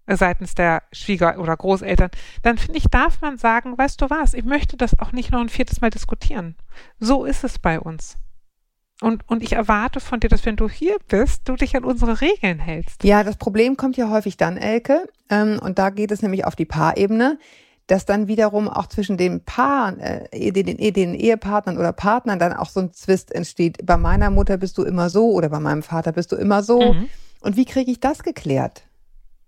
seitens 0.07 0.55
der 0.55 0.83
Schwieger- 0.93 1.39
oder 1.39 1.57
Großeltern, 1.57 2.09
dann 2.41 2.57
finde 2.57 2.77
ich, 2.77 2.85
darf 2.85 3.19
man 3.19 3.37
sagen, 3.37 3.77
weißt 3.77 3.99
du 4.01 4.09
was, 4.09 4.33
ich 4.33 4.45
möchte 4.45 4.77
das 4.77 4.97
auch 4.97 5.11
nicht 5.11 5.31
noch 5.31 5.41
ein 5.41 5.49
viertes 5.49 5.81
Mal 5.81 5.89
diskutieren. 5.89 6.55
So 6.99 7.25
ist 7.25 7.43
es 7.43 7.59
bei 7.59 7.77
uns. 7.81 8.15
Und, 9.03 9.27
und 9.27 9.43
ich 9.43 9.51
erwarte 9.51 9.99
von 9.99 10.21
dir, 10.21 10.29
dass 10.29 10.45
wenn 10.45 10.55
du 10.55 10.69
hier 10.69 10.95
bist, 11.09 11.41
du 11.49 11.57
dich 11.57 11.75
an 11.75 11.83
unsere 11.83 12.21
Regeln 12.21 12.59
hältst. 12.59 13.03
Ja, 13.03 13.25
das 13.25 13.35
Problem 13.35 13.75
kommt 13.75 13.97
ja 13.97 14.09
häufig 14.09 14.37
dann, 14.37 14.55
Elke, 14.55 15.09
ähm, 15.29 15.59
und 15.61 15.77
da 15.77 15.89
geht 15.89 16.09
es 16.11 16.21
nämlich 16.21 16.45
auf 16.45 16.55
die 16.55 16.63
Paarebene, 16.63 17.37
dass 17.87 18.05
dann 18.05 18.29
wiederum 18.29 18.69
auch 18.69 18.87
zwischen 18.87 19.17
den 19.17 19.43
Paaren, 19.43 19.99
äh, 19.99 20.51
den, 20.53 20.77
den, 20.77 21.13
Ehepartnern 21.15 21.77
oder 21.77 21.91
Partnern 21.91 22.39
dann 22.39 22.53
auch 22.53 22.69
so 22.69 22.79
ein 22.79 22.93
Zwist 22.93 23.35
entsteht. 23.35 23.85
Bei 23.85 23.97
meiner 23.97 24.29
Mutter 24.29 24.55
bist 24.55 24.77
du 24.77 24.83
immer 24.83 25.09
so 25.09 25.31
oder 25.31 25.49
bei 25.49 25.59
meinem 25.59 25.83
Vater 25.83 26.13
bist 26.13 26.31
du 26.31 26.37
immer 26.37 26.63
so. 26.63 26.93
Mhm. 26.93 27.09
Und 27.41 27.57
wie 27.57 27.65
kriege 27.65 27.91
ich 27.91 27.99
das 27.99 28.23
geklärt? 28.23 28.83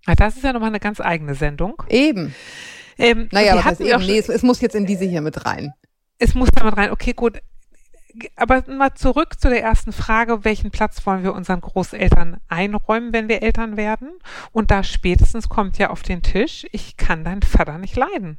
Ja, 0.06 0.14
Das 0.16 0.36
ist 0.36 0.44
ja 0.44 0.52
nochmal 0.52 0.68
eine 0.68 0.80
ganz 0.80 1.00
eigene 1.00 1.34
Sendung. 1.34 1.82
Eben. 1.88 2.34
Ähm, 2.98 3.28
Naja, 3.32 3.54
aber 3.54 3.70
das 3.70 3.80
eben, 3.80 4.04
nee, 4.04 4.18
es, 4.18 4.28
es 4.28 4.42
muss 4.42 4.60
jetzt 4.60 4.76
in 4.76 4.84
diese 4.84 5.06
hier 5.06 5.22
mit 5.22 5.46
rein. 5.46 5.72
es 6.18 6.34
muss 6.34 6.50
damit 6.54 6.76
rein, 6.76 6.90
okay, 6.90 7.14
gut. 7.14 7.40
Aber 8.36 8.64
mal 8.68 8.94
zurück 8.94 9.38
zu 9.40 9.48
der 9.48 9.62
ersten 9.62 9.92
Frage, 9.92 10.44
welchen 10.44 10.70
Platz 10.70 11.04
wollen 11.06 11.22
wir 11.22 11.34
unseren 11.34 11.60
Großeltern 11.60 12.38
einräumen, 12.48 13.12
wenn 13.12 13.28
wir 13.28 13.42
Eltern 13.42 13.76
werden? 13.76 14.10
Und 14.52 14.70
da 14.70 14.82
spätestens 14.82 15.48
kommt 15.48 15.78
ja 15.78 15.90
auf 15.90 16.02
den 16.02 16.22
Tisch, 16.22 16.66
ich 16.72 16.96
kann 16.96 17.24
deinen 17.24 17.42
Vater 17.42 17.78
nicht 17.78 17.96
leiden. 17.96 18.38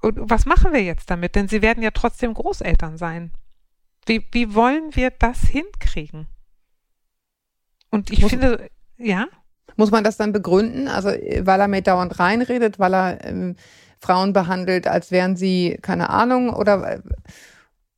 Und 0.00 0.18
was 0.30 0.46
machen 0.46 0.72
wir 0.72 0.82
jetzt 0.82 1.10
damit? 1.10 1.34
Denn 1.34 1.48
sie 1.48 1.62
werden 1.62 1.82
ja 1.82 1.90
trotzdem 1.90 2.34
Großeltern 2.34 2.96
sein. 2.98 3.32
Wie, 4.06 4.24
wie 4.32 4.54
wollen 4.54 4.94
wir 4.94 5.10
das 5.10 5.40
hinkriegen? 5.40 6.28
Und 7.90 8.10
ich 8.10 8.20
Muss- 8.22 8.30
finde, 8.30 8.70
ja, 8.98 9.26
Muss 9.76 9.90
man 9.90 10.04
das 10.04 10.16
dann 10.16 10.32
begründen? 10.32 10.86
Also, 10.88 11.08
weil 11.08 11.60
er 11.60 11.68
mir 11.68 11.82
dauernd 11.82 12.18
reinredet, 12.20 12.78
weil 12.78 12.94
er 12.94 13.24
ähm, 13.24 13.56
Frauen 13.98 14.32
behandelt, 14.32 14.86
als 14.86 15.10
wären 15.10 15.36
sie, 15.36 15.78
keine 15.82 16.10
Ahnung, 16.10 16.50
oder, 16.50 16.96
äh, 16.96 17.00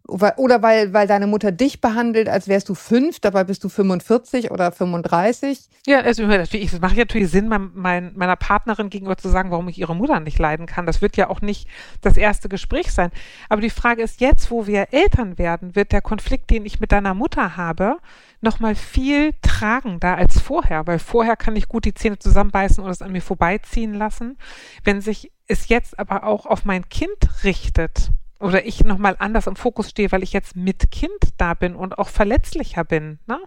oder 0.09 0.63
weil, 0.63 0.95
weil 0.95 1.07
deine 1.07 1.27
Mutter 1.27 1.53
dich 1.53 1.83
behandelt, 1.83 2.31
als 2.31 2.49
wärst 2.49 2.71
du 2.71 2.75
fünf, 2.75 3.21
dabei 3.21 3.45
bist 3.45 3.63
du 3.63 3.69
45 3.69 4.51
oder 4.51 4.73
35. 4.73 5.69
Ja, 5.87 6.01
also 6.01 6.23
es 6.23 6.81
macht 6.81 6.97
natürlich 6.97 7.31
Sinn, 7.31 7.47
mein, 7.49 7.71
mein, 7.75 8.13
meiner 8.17 8.37
Partnerin 8.37 8.89
gegenüber 8.89 9.19
zu 9.19 9.29
sagen, 9.29 9.51
warum 9.51 9.69
ich 9.69 9.79
ihre 9.79 9.95
Mutter 9.95 10.19
nicht 10.21 10.39
leiden 10.39 10.65
kann. 10.65 10.87
Das 10.87 11.03
wird 11.03 11.19
ja 11.19 11.29
auch 11.29 11.43
nicht 11.43 11.69
das 12.01 12.17
erste 12.17 12.49
Gespräch 12.49 12.91
sein. 12.91 13.11
Aber 13.51 13.61
die 13.61 13.69
Frage 13.69 14.03
ist, 14.03 14.23
jetzt, 14.23 14.51
wo 14.51 14.67
wir 14.67 14.89
Eltern 14.93 15.37
werden, 15.37 15.77
wird 15.77 15.93
der 15.93 16.01
Konflikt, 16.01 16.49
den 16.49 16.65
ich 16.65 16.81
mit 16.81 16.91
deiner 16.91 17.13
Mutter 17.13 17.59
habe, 17.59 17.99
nochmal 18.41 18.77
viel 18.77 19.35
tragender 19.43 20.17
als 20.17 20.41
vorher, 20.41 20.87
weil 20.87 20.99
vorher 20.99 21.37
kann 21.37 21.55
ich 21.55 21.69
gut 21.69 21.85
die 21.85 21.95
Zähne 21.95 22.19
zusammenbeißen 22.19 22.83
und 22.83 22.91
es 22.91 23.03
an 23.03 23.13
mir 23.13 23.23
vorbeiziehen 23.23 23.93
lassen. 23.93 24.39
Wenn 24.85 25.03
sich 25.03 25.33
es 25.49 25.69
jetzt 25.69 25.99
aber 25.99 26.25
auch 26.25 26.47
auf 26.47 26.65
mein 26.65 26.89
Kind 26.89 27.45
richtet, 27.45 28.11
oder 28.41 28.67
ich 28.67 28.85
nochmal 28.85 29.17
anders 29.19 29.47
im 29.47 29.57
Fokus 29.57 29.91
stehe, 29.91 30.13
weil 30.13 30.23
ich 30.23 30.33
jetzt 30.33 30.55
mit 30.55 30.91
Kind 30.91 31.11
da 31.39 31.55
bin 31.55 31.75
und 31.75 31.99
auch 31.99 32.09
verletzlicher 32.09 32.85
bin, 32.85 33.19
ne? 33.27 33.39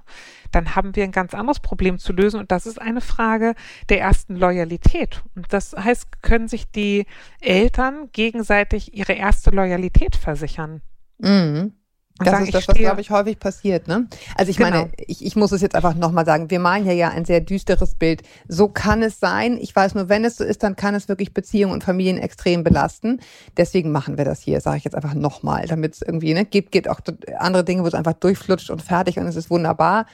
dann 0.52 0.76
haben 0.76 0.96
wir 0.96 1.04
ein 1.04 1.12
ganz 1.12 1.34
anderes 1.34 1.60
Problem 1.60 1.98
zu 1.98 2.14
lösen 2.14 2.40
und 2.40 2.52
das 2.52 2.66
ist 2.66 2.82
eine 2.82 3.02
Frage 3.02 3.56
der 3.90 4.02
ersten 4.02 4.36
Loyalität. 4.36 5.24
Und 5.36 5.52
das 5.54 5.74
heißt, 5.74 6.22
können 6.22 6.48
sich 6.48 6.70
die 6.72 7.06
Eltern 7.40 8.10
gegenseitig 8.12 8.94
ihre 8.94 9.14
erste 9.14 9.52
Loyalität 9.52 10.16
versichern? 10.16 10.82
Mhm. 11.20 11.74
Das 12.20 12.30
sagen, 12.30 12.46
ist 12.46 12.54
das, 12.54 12.68
was, 12.68 12.76
glaube 12.76 13.02
ich, 13.02 13.10
häufig 13.10 13.40
passiert. 13.40 13.88
Ne? 13.88 14.08
Also 14.36 14.52
ich 14.52 14.58
Genau. 14.58 14.70
meine, 14.70 14.92
ich, 15.08 15.26
ich 15.26 15.36
muss 15.36 15.52
es 15.52 15.62
jetzt 15.62 15.76
einfach 15.76 15.96
nochmal 15.96 16.26
sagen, 16.26 16.52
wir 16.52 16.60
malen 16.60 16.84
hier 16.84 16.94
ja 16.94 17.10
ein 17.10 17.26
sehr 17.26 17.42
düsteres 17.42 17.96
Bild. 17.96 18.22
So 18.48 18.68
kann 18.68 19.02
es 19.02 19.20
sein. 19.20 19.58
Ich 19.60 19.76
weiß 19.76 19.96
nur, 19.96 20.08
wenn 20.10 20.24
es 20.24 20.38
so 20.38 20.44
ist, 20.44 20.62
dann 20.62 20.76
kann 20.76 20.94
es 20.94 21.08
wirklich 21.08 21.34
Beziehungen 21.34 21.74
und 21.74 21.84
Familien 21.84 22.18
extrem 22.20 22.64
belasten. 22.64 23.20
Deswegen 23.58 23.92
machen 23.92 24.18
wir 24.18 24.26
das 24.26 24.42
hier, 24.42 24.62
sage 24.62 24.78
ich 24.78 24.84
jetzt 24.84 24.96
einfach 24.96 25.16
nochmal, 25.16 25.66
damit 25.68 25.96
es 25.96 26.02
irgendwie, 26.02 26.34
ne, 26.34 26.46
gibt, 26.46 26.72
gibt 26.72 26.88
auch 26.90 27.00
andere 27.40 27.64
Dinge, 27.64 27.84
wo 27.84 27.88
es 27.88 27.96
einfach 27.96 28.14
durchflutscht 28.14 28.70
und 28.70 28.82
fertig 28.84 29.18
und 29.18 29.26
es 29.26 29.36
ist 29.36 29.50
wunderbar. 29.50 30.06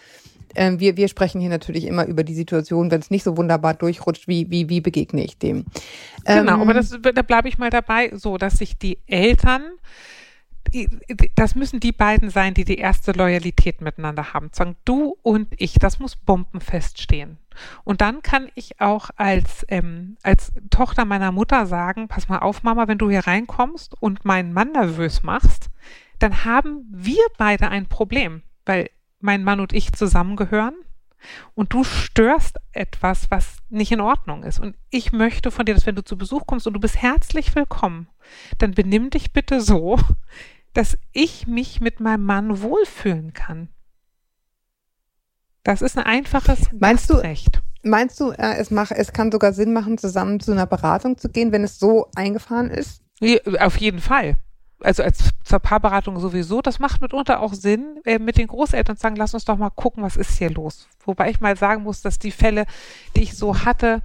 Ähm, 0.55 0.79
wir, 0.79 0.95
wir 0.95 1.09
sprechen 1.09 1.41
hier 1.41 1.49
natürlich 1.49 1.85
immer 1.85 2.05
über 2.05 2.23
die 2.23 2.33
Situation, 2.33 2.89
wenn 2.89 3.01
es 3.01 3.11
nicht 3.11 3.23
so 3.23 3.35
wunderbar 3.35 3.73
durchrutscht, 3.73 4.27
wie, 4.29 4.49
wie, 4.49 4.69
wie 4.69 4.79
begegne 4.81 5.23
ich 5.23 5.37
dem? 5.37 5.65
Genau, 6.25 6.53
Ähm, 6.53 6.61
aber 6.61 6.73
das, 6.73 6.89
da 7.01 7.21
bleibe 7.21 7.49
ich 7.49 7.57
mal 7.57 7.69
dabei, 7.69 8.11
so 8.15 8.37
dass 8.37 8.53
sich 8.57 8.77
die 8.77 8.97
Eltern, 9.07 9.63
das 11.35 11.55
müssen 11.55 11.79
die 11.79 11.91
beiden 11.91 12.29
sein, 12.29 12.53
die 12.53 12.65
die 12.65 12.77
erste 12.77 13.11
Loyalität 13.11 13.81
miteinander 13.81 14.33
haben. 14.33 14.49
Sagen 14.53 14.75
du 14.85 15.17
und 15.21 15.47
ich, 15.57 15.75
das 15.75 15.99
muss 15.99 16.15
bombenfest 16.15 17.01
stehen. 17.01 17.37
Und 17.83 18.01
dann 18.01 18.21
kann 18.21 18.49
ich 18.55 18.79
auch 18.81 19.09
als, 19.15 19.65
ähm, 19.69 20.17
als 20.23 20.51
Tochter 20.69 21.05
meiner 21.05 21.31
Mutter 21.31 21.65
sagen, 21.65 22.07
pass 22.07 22.29
mal 22.29 22.39
auf, 22.39 22.63
Mama, 22.63 22.87
wenn 22.87 22.97
du 22.97 23.09
hier 23.09 23.25
reinkommst 23.25 23.95
und 23.99 24.25
meinen 24.25 24.53
Mann 24.53 24.73
nervös 24.73 25.23
machst, 25.23 25.69
dann 26.19 26.45
haben 26.45 26.85
wir 26.91 27.23
beide 27.37 27.69
ein 27.69 27.87
Problem, 27.87 28.43
weil 28.65 28.89
mein 29.19 29.43
Mann 29.43 29.59
und 29.59 29.73
ich 29.73 29.93
zusammengehören 29.93 30.75
und 31.55 31.73
du 31.73 31.83
störst 31.83 32.57
etwas, 32.71 33.31
was 33.31 33.57
nicht 33.69 33.91
in 33.91 34.01
Ordnung 34.01 34.43
ist. 34.43 34.59
Und 34.59 34.75
ich 34.89 35.11
möchte 35.11 35.51
von 35.51 35.65
dir, 35.65 35.73
dass 35.73 35.85
wenn 35.85 35.95
du 35.95 36.03
zu 36.03 36.17
Besuch 36.17 36.45
kommst 36.45 36.67
und 36.67 36.73
du 36.73 36.79
bist 36.79 37.01
herzlich 37.01 37.55
willkommen, 37.55 38.07
dann 38.59 38.71
benimm 38.71 39.09
dich 39.09 39.33
bitte 39.33 39.61
so, 39.61 39.97
dass 40.77 40.95
ich 41.11 41.47
mich 41.47 41.81
mit 41.81 41.99
meinem 41.99 42.23
Mann 42.23 42.61
wohlfühlen 42.61 43.33
kann. 43.33 43.69
Das 45.63 45.81
ist 45.81 45.97
ein 45.97 46.05
einfaches 46.05 46.69
Meinst 46.71 47.09
du- 47.09 47.15
Recht. 47.15 47.63
Meinst 47.81 48.19
du, 48.19 48.31
es, 48.31 48.69
mach, 48.69 48.91
es 48.91 49.11
kann 49.11 49.31
sogar 49.31 49.53
Sinn 49.53 49.73
machen, 49.73 49.97
zusammen 49.97 50.39
zu 50.39 50.51
einer 50.51 50.67
Beratung 50.67 51.17
zu 51.17 51.29
gehen, 51.29 51.51
wenn 51.51 51.63
es 51.63 51.79
so 51.79 52.09
eingefahren 52.15 52.69
ist? 52.69 53.01
Auf 53.59 53.77
jeden 53.77 53.99
Fall. 54.01 54.35
Also 54.79 55.01
als 55.01 55.31
zur 55.43 55.59
Paarberatung 55.59 56.19
sowieso, 56.19 56.61
das 56.61 56.77
macht 56.77 57.01
mitunter 57.01 57.39
auch 57.39 57.55
Sinn, 57.55 57.99
äh, 58.05 58.19
mit 58.19 58.37
den 58.37 58.45
Großeltern 58.45 58.97
zu 58.97 59.01
sagen, 59.01 59.15
lass 59.15 59.33
uns 59.33 59.45
doch 59.45 59.57
mal 59.57 59.71
gucken, 59.71 60.03
was 60.03 60.15
ist 60.15 60.37
hier 60.37 60.51
los. 60.51 60.87
Wobei 61.05 61.31
ich 61.31 61.39
mal 61.39 61.57
sagen 61.57 61.81
muss, 61.83 62.01
dass 62.03 62.19
die 62.19 62.31
Fälle, 62.31 62.65
die 63.15 63.23
ich 63.23 63.35
so 63.35 63.63
hatte, 63.65 64.03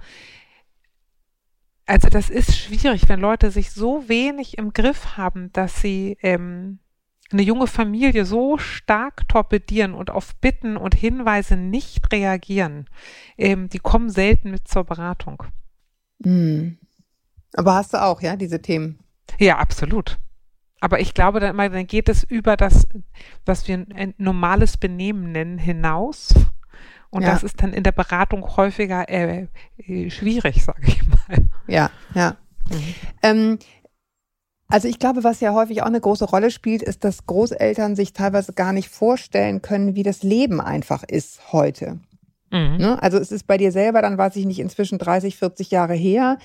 also 1.85 2.09
das 2.09 2.29
ist 2.29 2.57
schwierig, 2.57 3.09
wenn 3.09 3.19
Leute 3.19 3.51
sich 3.51 3.71
so 3.71 4.07
wenig 4.07 4.57
im 4.57 4.73
Griff 4.73 5.17
haben, 5.17 5.51
dass 5.53 5.81
sie 5.81 6.17
ähm, 6.21 6.79
eine 7.31 7.41
junge 7.41 7.67
Familie 7.67 8.25
so 8.25 8.57
stark 8.57 9.27
torpedieren 9.27 9.93
und 9.93 10.09
auf 10.09 10.35
Bitten 10.35 10.77
und 10.77 10.95
Hinweise 10.95 11.57
nicht 11.57 12.11
reagieren. 12.11 12.89
Ähm, 13.37 13.69
die 13.69 13.79
kommen 13.79 14.09
selten 14.09 14.51
mit 14.51 14.67
zur 14.67 14.83
Beratung. 14.83 15.43
Hm. 16.23 16.77
Aber 17.53 17.75
hast 17.75 17.93
du 17.93 18.01
auch, 18.01 18.21
ja, 18.21 18.35
diese 18.35 18.61
Themen? 18.61 18.99
Ja, 19.39 19.57
absolut. 19.57 20.19
Aber 20.79 20.99
ich 20.99 21.13
glaube 21.13 21.39
dann 21.39 21.51
immer, 21.51 21.69
dann 21.69 21.87
geht 21.87 22.09
es 22.09 22.23
über 22.23 22.57
das, 22.57 22.87
was 23.45 23.67
wir 23.67 23.85
ein 23.95 24.13
normales 24.17 24.77
Benehmen 24.77 25.31
nennen, 25.31 25.57
hinaus. 25.57 26.33
Und 27.13 27.21
Ja. 27.21 27.31
das 27.31 27.43
ist 27.43 27.61
dann 27.61 27.73
in 27.73 27.83
der 27.83 27.91
Beratung 27.91 28.57
häufiger 28.57 29.07
äh, 29.07 29.45
äh, 29.77 30.09
schwierig, 30.09 30.63
sage 30.65 30.81
ich 30.87 31.05
mal. 31.07 31.47
Ja, 31.67 31.91
ja. 32.15 32.37
Ähm, 33.21 33.59
also 34.67 34.87
ich 34.87 34.97
glaube, 34.97 35.23
was 35.23 35.39
ja 35.39 35.53
häufig 35.53 35.83
auch 35.83 35.87
eine 35.87 36.01
große 36.01 36.25
Rolle 36.25 36.49
spielt, 36.49 36.81
ist, 36.81 37.03
dass 37.03 37.27
Großeltern 37.27 37.95
sich 37.95 38.13
teilweise 38.13 38.53
gar 38.53 38.73
nicht 38.73 38.89
vorstellen 38.89 39.61
können, 39.61 39.93
wie 39.93 40.01
das 40.01 40.23
Leben 40.23 40.59
einfach 40.59 41.03
ist 41.03 41.53
heute. 41.53 41.99
Mhm. 42.49 42.77
Ne? 42.77 43.03
Also 43.03 43.19
es 43.19 43.31
ist 43.31 43.45
bei 43.45 43.57
dir 43.57 43.71
selber, 43.71 44.01
dann 44.01 44.17
weiß 44.17 44.35
ich 44.35 44.45
nicht, 44.47 44.59
inzwischen 44.59 44.97
30, 44.97 45.37
40 45.37 45.69
Jahre 45.69 45.93
her. 45.93 46.39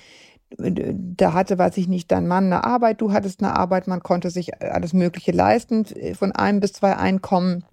Da 0.55 1.33
hatte, 1.33 1.57
weiß 1.57 1.77
ich 1.77 1.87
nicht, 1.87 2.11
dein 2.11 2.27
Mann 2.27 2.45
eine 2.45 2.63
Arbeit, 2.63 3.01
du 3.01 3.11
hattest 3.11 3.41
eine 3.41 3.55
Arbeit, 3.55 3.87
man 3.87 4.01
konnte 4.01 4.29
sich 4.29 4.61
alles 4.61 4.93
Mögliche 4.93 5.31
leisten, 5.31 5.85
von 6.13 6.31
einem 6.31 6.59
bis 6.59 6.73
zwei 6.73 6.95
Einkommen, 6.95 7.65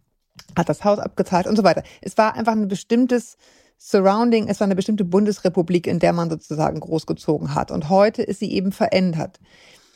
hat 0.56 0.68
das 0.68 0.84
Haus 0.84 0.98
abgezahlt 0.98 1.46
und 1.46 1.56
so 1.56 1.64
weiter. 1.64 1.82
Es 2.00 2.16
war 2.18 2.34
einfach 2.34 2.52
ein 2.52 2.68
bestimmtes 2.68 3.36
Surrounding, 3.78 4.48
es 4.48 4.60
war 4.60 4.64
eine 4.64 4.76
bestimmte 4.76 5.04
Bundesrepublik, 5.04 5.86
in 5.86 5.98
der 5.98 6.12
man 6.12 6.30
sozusagen 6.30 6.80
großgezogen 6.80 7.54
hat. 7.54 7.70
Und 7.70 7.90
heute 7.90 8.22
ist 8.22 8.40
sie 8.40 8.52
eben 8.52 8.72
verändert. 8.72 9.38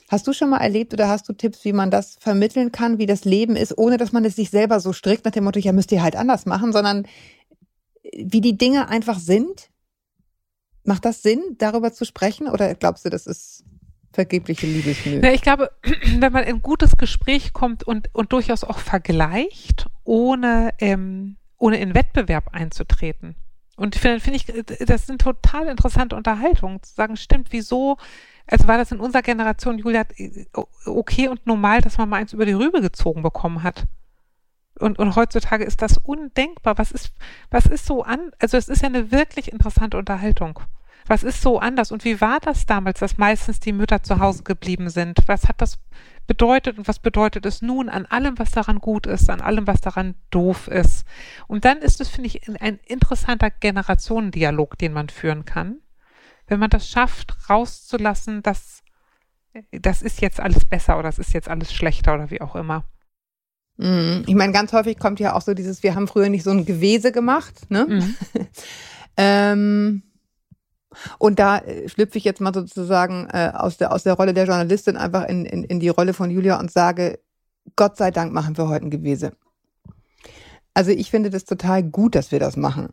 Hast 0.09 0.27
du 0.27 0.33
schon 0.33 0.51
mal 0.51 0.59
erlebt 0.59 0.93
oder 0.93 1.09
hast 1.09 1.29
du 1.29 1.33
Tipps, 1.33 1.65
wie 1.65 1.73
man 1.73 1.91
das 1.91 2.17
vermitteln 2.19 2.73
kann, 2.73 2.99
wie 2.99 3.07
das 3.07 3.25
Leben 3.25 3.57
ist, 3.57 3.79
ohne 3.79 3.97
dass 3.97 4.13
man 4.13 4.25
es 4.25 4.37
sich 4.37 4.51
selber 4.51 4.81
so 4.81 4.93
strikt 4.93 5.25
nach 5.25 5.33
dem 5.33 5.45
Motto, 5.45 5.61
ja, 5.61 5.73
müsst 5.73 5.93
ihr 5.93 6.03
halt 6.03 6.17
anders 6.17 6.47
machen, 6.47 6.73
sondern 6.73 7.07
wie 8.03 8.41
die 8.41 8.59
Dinge 8.59 8.89
einfach 8.89 9.19
sind? 9.19 9.71
Macht 10.85 11.05
das 11.05 11.23
Sinn, 11.23 11.41
darüber 11.59 11.93
zu 11.93 12.05
sprechen? 12.05 12.49
Oder 12.49 12.75
glaubst 12.75 13.05
du, 13.05 13.09
das 13.09 13.27
ist 13.27 13.65
vergebliche 14.13 14.67
Liebesmühe? 14.67 15.21
Na, 15.23 15.33
ich 15.33 15.43
glaube, 15.43 15.71
wenn 16.19 16.33
man 16.33 16.45
in 16.45 16.57
ein 16.57 16.63
gutes 16.63 16.97
Gespräch 16.97 17.53
kommt 17.53 17.85
und, 17.85 18.09
und 18.15 18.33
durchaus 18.33 18.65
auch 18.65 18.79
vergleicht, 18.79 19.87
ohne, 20.05 20.75
ähm, 20.79 21.37
ohne 21.59 21.79
in 21.79 21.95
Wettbewerb 21.95 22.49
einzutreten. 22.53 23.37
Und 23.77 23.97
finde 23.97 24.21
find 24.21 24.37
ich, 24.37 24.47
das 24.87 25.07
sind 25.07 25.23
total 25.23 25.69
interessante 25.69 26.15
Unterhaltungen, 26.15 26.83
zu 26.83 26.95
sagen, 26.95 27.17
stimmt, 27.17 27.49
wieso, 27.51 27.97
also 28.47 28.69
war 28.69 28.77
das 28.77 28.93
in 28.93 29.01
unserer 29.01 29.23
Generation, 29.23 29.79
Julia, 29.79 30.05
okay 30.85 31.29
und 31.29 31.47
normal, 31.47 31.81
dass 31.81 31.97
man 31.97 32.09
mal 32.09 32.19
eins 32.19 32.35
über 32.35 32.45
die 32.45 32.53
Rübe 32.53 32.83
gezogen 32.83 33.23
bekommen 33.23 33.63
hat. 33.63 33.85
Und, 34.79 34.99
und 34.99 35.17
heutzutage 35.17 35.65
ist 35.65 35.83
das 35.83 35.99
undenkbar. 35.99 36.79
Was 36.79 36.91
ist, 36.91 37.13
was 37.51 37.67
ist 37.67 37.87
so 37.87 38.03
an, 38.03 38.33
also 38.39 38.57
es 38.57 38.69
ist 38.69 38.83
ja 38.83 38.89
eine 38.89 39.11
wirklich 39.13 39.53
interessante 39.53 39.97
Unterhaltung. 39.97 40.61
Was 41.11 41.25
ist 41.25 41.43
so 41.43 41.59
anders? 41.59 41.91
Und 41.91 42.05
wie 42.05 42.21
war 42.21 42.39
das 42.39 42.67
damals, 42.67 43.01
dass 43.01 43.19
meistens 43.19 43.59
die 43.59 43.73
Mütter 43.73 44.01
zu 44.01 44.21
Hause 44.21 44.45
geblieben 44.45 44.91
sind? 44.91 45.19
Was 45.27 45.49
hat 45.49 45.61
das 45.61 45.81
bedeutet 46.29 46.79
und 46.79 46.87
was 46.87 47.01
bedeutet 47.01 47.45
es 47.47 47.63
nun 47.63 47.89
an 47.89 48.07
allem, 48.07 48.39
was 48.39 48.53
daran 48.53 48.79
gut 48.79 49.09
ist, 49.09 49.29
an 49.29 49.41
allem, 49.41 49.67
was 49.67 49.81
daran 49.81 50.15
doof 50.31 50.69
ist? 50.69 51.05
Und 51.49 51.65
dann 51.65 51.79
ist 51.79 52.01
es, 52.01 52.09
finde 52.11 52.29
ich, 52.29 52.49
ein 52.61 52.79
interessanter 52.87 53.51
Generationendialog, 53.51 54.79
den 54.79 54.93
man 54.93 55.09
führen 55.09 55.45
kann. 55.45 55.81
Wenn 56.47 56.61
man 56.61 56.71
das 56.71 56.89
schafft, 56.89 57.35
rauszulassen, 57.51 58.45
dass 58.45 58.85
das 59.73 60.03
ist 60.03 60.21
jetzt 60.21 60.39
alles 60.39 60.65
besser 60.65 60.95
oder 60.97 61.09
das 61.09 61.19
ist 61.19 61.35
jetzt 61.35 61.49
alles 61.49 61.73
schlechter 61.73 62.15
oder 62.15 62.31
wie 62.31 62.41
auch 62.41 62.55
immer. 62.55 62.85
Mhm. 63.79 64.23
Ich 64.29 64.37
meine, 64.37 64.53
ganz 64.53 64.73
häufig 64.73 64.97
kommt 64.97 65.19
ja 65.19 65.35
auch 65.35 65.43
so 65.43 65.55
dieses, 65.55 65.83
wir 65.83 65.97
haben 65.97 66.07
früher 66.07 66.29
nicht 66.29 66.45
so 66.45 66.53
ein 66.53 66.65
Gewese 66.65 67.11
gemacht, 67.11 67.69
ne? 67.69 67.87
Mhm. 67.89 68.17
ähm, 69.17 70.03
und 71.19 71.39
da 71.39 71.59
äh, 71.59 71.89
schlüpfe 71.89 72.19
ich 72.19 72.25
jetzt 72.25 72.41
mal 72.41 72.55
sozusagen 72.55 73.29
äh, 73.33 73.53
aus, 73.55 73.77
der, 73.77 73.93
aus 73.93 74.03
der 74.03 74.15
Rolle 74.15 74.35
der 74.35 74.47
Journalistin 74.47 74.97
einfach 74.97 75.29
in, 75.29 75.45
in, 75.45 75.65
in 75.65 75.81
die 75.81 75.89
Rolle 75.89 76.15
von 76.15 76.31
Julia 76.31 76.59
und 76.59 76.71
sage, 76.71 77.19
Gott 77.77 77.97
sei 77.97 78.11
Dank 78.11 78.33
machen 78.33 78.57
wir 78.57 78.69
heute 78.69 78.87
ein 78.87 78.91
Gewese. 78.91 79.33
Also 80.75 80.91
ich 80.91 81.11
finde 81.11 81.31
das 81.31 81.45
total 81.45 81.83
gut, 81.83 82.15
dass 82.15 82.33
wir 82.33 82.39
das 82.39 82.57
machen. 82.57 82.89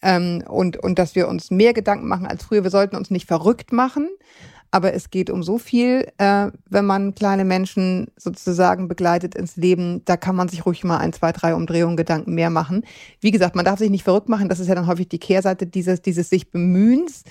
Ähm, 0.00 0.44
und, 0.48 0.76
und 0.76 0.98
dass 0.98 1.14
wir 1.14 1.28
uns 1.28 1.50
mehr 1.50 1.72
Gedanken 1.72 2.08
machen 2.08 2.26
als 2.26 2.44
früher. 2.44 2.62
Wir 2.62 2.70
sollten 2.70 2.96
uns 2.96 3.10
nicht 3.10 3.26
verrückt 3.26 3.72
machen, 3.72 4.08
aber 4.72 4.94
es 4.94 5.10
geht 5.10 5.28
um 5.28 5.42
so 5.42 5.58
viel, 5.58 6.08
äh, 6.16 6.50
wenn 6.70 6.86
man 6.86 7.14
kleine 7.14 7.44
Menschen 7.44 8.06
sozusagen 8.16 8.88
begleitet 8.88 9.34
ins 9.34 9.56
Leben. 9.56 10.02
Da 10.06 10.16
kann 10.16 10.34
man 10.34 10.48
sich 10.48 10.64
ruhig 10.64 10.82
mal 10.82 10.96
ein, 10.96 11.12
zwei, 11.12 11.30
drei 11.30 11.54
Umdrehungen 11.54 11.98
Gedanken 11.98 12.34
mehr 12.34 12.48
machen. 12.48 12.82
Wie 13.20 13.30
gesagt, 13.30 13.54
man 13.54 13.66
darf 13.66 13.78
sich 13.78 13.90
nicht 13.90 14.02
verrückt 14.02 14.30
machen. 14.30 14.48
Das 14.48 14.60
ist 14.60 14.68
ja 14.68 14.74
dann 14.74 14.86
häufig 14.86 15.10
die 15.10 15.18
Kehrseite 15.18 15.66
dieses, 15.66 16.00
dieses 16.00 16.30
sich 16.30 16.50
Bemühens. 16.50 17.24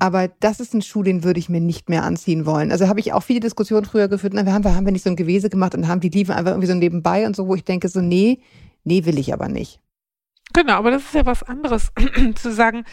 Aber 0.00 0.26
das 0.40 0.58
ist 0.58 0.74
ein 0.74 0.82
Schuh, 0.82 1.04
den 1.04 1.22
würde 1.22 1.38
ich 1.38 1.48
mir 1.48 1.60
nicht 1.60 1.88
mehr 1.88 2.02
anziehen 2.02 2.46
wollen. 2.46 2.72
Also 2.72 2.88
habe 2.88 2.98
ich 2.98 3.12
auch 3.12 3.22
viele 3.22 3.38
Diskussionen 3.38 3.84
früher 3.84 4.08
geführt. 4.08 4.32
Na, 4.34 4.44
wir 4.44 4.52
haben, 4.52 4.64
wir 4.64 4.74
haben 4.74 4.84
nicht 4.84 5.04
so 5.04 5.10
ein 5.10 5.16
Gewese 5.16 5.50
gemacht 5.50 5.76
und 5.76 5.86
haben 5.86 6.00
die 6.00 6.08
liefen 6.08 6.32
einfach 6.32 6.50
irgendwie 6.50 6.66
so 6.66 6.74
nebenbei 6.74 7.26
und 7.26 7.36
so, 7.36 7.46
wo 7.46 7.54
ich 7.54 7.62
denke 7.62 7.88
so, 7.88 8.00
nee, 8.00 8.40
nee, 8.82 9.04
will 9.04 9.20
ich 9.20 9.32
aber 9.32 9.46
nicht. 9.46 9.78
Genau, 10.52 10.74
aber 10.74 10.90
das 10.90 11.02
ist 11.02 11.14
ja 11.14 11.24
was 11.24 11.44
anderes, 11.44 11.92
zu 12.34 12.52
sagen, 12.52 12.84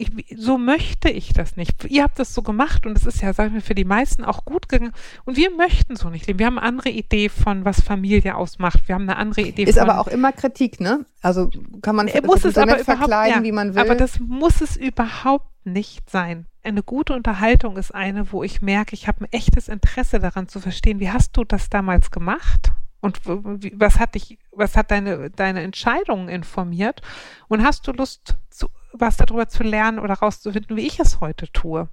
ich, 0.00 0.10
so 0.38 0.56
möchte 0.58 1.10
ich 1.10 1.32
das 1.32 1.56
nicht. 1.56 1.84
Ihr 1.84 2.02
habt 2.02 2.18
das 2.18 2.34
so 2.34 2.42
gemacht 2.42 2.86
und 2.86 2.96
es 2.96 3.04
ist 3.06 3.20
ja, 3.20 3.32
sagen 3.34 3.54
wir, 3.54 3.60
für 3.60 3.74
die 3.74 3.84
meisten 3.84 4.24
auch 4.24 4.44
gut 4.44 4.68
gegangen. 4.68 4.92
Und 5.24 5.36
wir 5.36 5.50
möchten 5.54 5.96
so 5.96 6.08
nicht 6.08 6.26
leben. 6.26 6.38
Wir 6.38 6.46
haben 6.46 6.58
eine 6.58 6.66
andere 6.66 6.88
Idee 6.88 7.28
von, 7.28 7.64
was 7.64 7.80
Familie 7.80 8.34
ausmacht. 8.36 8.88
Wir 8.88 8.94
haben 8.94 9.02
eine 9.02 9.16
andere 9.16 9.42
Idee 9.42 9.64
Ist 9.64 9.78
von. 9.78 9.88
aber 9.88 10.00
auch 10.00 10.08
immer 10.08 10.32
Kritik, 10.32 10.80
ne? 10.80 11.04
Also 11.22 11.50
kann 11.82 11.96
man 11.96 12.08
Er 12.08 12.24
muss 12.24 12.44
es 12.44 12.54
so 12.54 12.62
aber 12.62 12.78
verkleiden, 12.78 13.38
ja, 13.38 13.42
wie 13.44 13.52
man 13.52 13.74
will. 13.74 13.80
aber 13.82 13.94
das 13.94 14.18
muss 14.20 14.60
es 14.60 14.76
überhaupt 14.76 15.46
nicht 15.64 16.08
sein. 16.08 16.46
Eine 16.62 16.82
gute 16.82 17.12
Unterhaltung 17.12 17.76
ist 17.76 17.94
eine, 17.94 18.32
wo 18.32 18.42
ich 18.42 18.62
merke, 18.62 18.94
ich 18.94 19.06
habe 19.08 19.24
ein 19.24 19.32
echtes 19.32 19.68
Interesse 19.68 20.18
daran 20.20 20.48
zu 20.48 20.60
verstehen, 20.60 21.00
wie 21.00 21.10
hast 21.10 21.36
du 21.36 21.44
das 21.44 21.68
damals 21.68 22.10
gemacht? 22.10 22.72
Und 23.02 23.20
was 23.24 23.98
hat 23.98 24.14
dich, 24.14 24.38
was 24.52 24.76
hat 24.76 24.90
deine, 24.90 25.30
deine 25.30 25.62
Entscheidungen 25.62 26.28
informiert? 26.28 27.00
Und 27.48 27.62
hast 27.64 27.86
du 27.86 27.92
Lust, 27.92 28.36
zu, 28.50 28.68
was 28.92 29.16
darüber 29.16 29.48
zu 29.48 29.62
lernen 29.62 29.98
oder 29.98 30.14
rauszufinden, 30.14 30.76
wie 30.76 30.86
ich 30.86 31.00
es 31.00 31.20
heute 31.20 31.50
tue? 31.52 31.88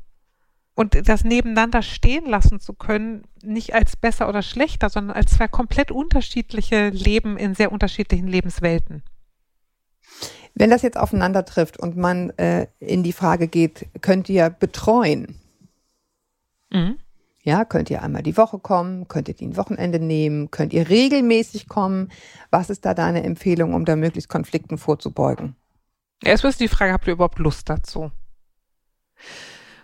Und 0.75 1.09
das 1.09 1.23
nebeneinander 1.23 1.81
stehen 1.81 2.27
lassen 2.27 2.59
zu 2.59 2.73
können, 2.73 3.23
nicht 3.41 3.73
als 3.73 3.95
besser 3.95 4.29
oder 4.29 4.43
schlechter, 4.43 4.89
sondern 4.89 5.15
als 5.15 5.31
zwei 5.31 5.47
komplett 5.47 5.91
unterschiedliche 5.91 6.89
Leben 6.89 7.35
in 7.37 7.55
sehr 7.55 7.71
unterschiedlichen 7.71 8.27
Lebenswelten. 8.27 9.01
Wenn 10.53 10.69
das 10.69 10.83
jetzt 10.83 10.97
aufeinander 10.97 11.45
trifft 11.45 11.77
und 11.77 11.97
man 11.97 12.29
äh, 12.37 12.67
in 12.79 13.01
die 13.03 13.13
Frage 13.13 13.47
geht, 13.47 13.87
könnt 14.01 14.29
ihr 14.29 14.49
betreuen? 14.49 15.39
Mhm. 16.71 16.97
Ja, 17.41 17.63
könnt 17.63 17.89
ihr 17.89 18.03
einmal 18.03 18.23
die 18.23 18.37
Woche 18.37 18.59
kommen? 18.59 19.07
Könnt 19.07 19.29
ihr 19.29 19.33
die 19.33 19.47
ein 19.47 19.57
Wochenende 19.57 19.99
nehmen? 19.99 20.51
Könnt 20.51 20.73
ihr 20.73 20.89
regelmäßig 20.89 21.67
kommen? 21.67 22.11
Was 22.51 22.69
ist 22.69 22.85
da 22.85 22.93
deine 22.93 23.23
Empfehlung, 23.23 23.73
um 23.73 23.85
da 23.85 23.95
möglichst 23.95 24.29
Konflikten 24.29 24.77
vorzubeugen? 24.77 25.55
Erstmal 26.23 26.51
ist 26.51 26.59
die 26.59 26.67
Frage, 26.67 26.93
habt 26.93 27.07
ihr 27.07 27.13
überhaupt 27.13 27.39
Lust 27.39 27.69
dazu? 27.69 28.11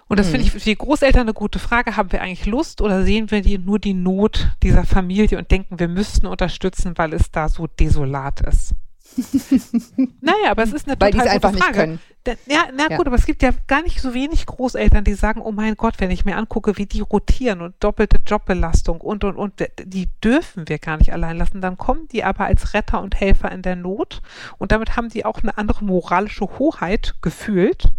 Und 0.08 0.20
das 0.20 0.28
Hm. 0.28 0.32
finde 0.32 0.48
ich 0.48 0.52
für 0.52 0.60
die 0.60 0.76
Großeltern 0.76 1.22
eine 1.22 1.34
gute 1.34 1.60
Frage. 1.60 1.96
Haben 1.96 2.12
wir 2.12 2.22
eigentlich 2.22 2.46
Lust 2.46 2.82
oder 2.82 3.04
sehen 3.04 3.32
wir 3.32 3.42
die, 3.42 3.58
nur 3.58 3.80
die 3.80 3.94
Not 3.94 4.50
dieser 4.62 4.84
Familie 4.84 5.38
und 5.38 5.50
denken, 5.50 5.80
wir 5.80 5.88
müssten 5.88 6.28
unterstützen, 6.28 6.94
weil 6.98 7.14
es 7.14 7.32
da 7.32 7.50
so 7.50 7.68
desolat 7.68 8.42
ist? 8.42 8.74
naja, 10.22 10.52
aber 10.52 10.64
es 10.64 10.74
ist 10.74 10.88
eine 10.88 11.00
Weil 11.00 11.12
die 11.12 11.18
es 11.18 11.24
total 11.24 11.36
einfach 11.36 11.50
gute 11.52 11.56
nicht 11.56 11.64
Frage. 11.66 11.78
können. 11.80 12.00
Da, 12.24 12.32
ja, 12.46 12.64
na 12.76 12.90
Ja. 12.90 12.98
gut, 12.98 13.08
aber 13.08 13.16
es 13.18 13.26
gibt 13.26 13.44
ja 13.44 13.52
gar 13.68 13.82
nicht 13.82 14.00
so 14.02 14.14
wenig 14.14 14.46
Großeltern, 14.46 15.04
die 15.04 15.14
sagen, 15.14 15.42
oh 15.42 15.52
mein 15.52 15.76
Gott, 15.76 15.96
wenn 16.00 16.12
ich 16.12 16.24
mir 16.26 16.38
angucke, 16.38 16.78
wie 16.78 16.86
die 16.86 17.02
rotieren 17.02 17.62
und 17.62 17.76
doppelte 17.82 18.18
Jobbelastung 18.26 19.02
und, 19.02 19.24
und, 19.24 19.36
und, 19.36 19.54
die 19.84 20.08
dürfen 20.24 20.68
wir 20.70 20.80
gar 20.80 20.98
nicht 20.98 21.12
allein 21.12 21.38
lassen. 21.38 21.60
Dann 21.62 21.78
kommen 21.78 22.08
die 22.10 22.24
aber 22.24 22.46
als 22.46 22.74
Retter 22.74 23.02
und 23.02 23.20
Helfer 23.20 23.52
in 23.52 23.62
der 23.62 23.76
Not 23.76 24.22
und 24.58 24.72
damit 24.72 24.96
haben 24.96 25.10
die 25.10 25.26
auch 25.26 25.42
eine 25.44 25.58
andere 25.58 25.84
moralische 25.84 26.46
Hoheit 26.60 27.16
gefühlt, 27.22 27.92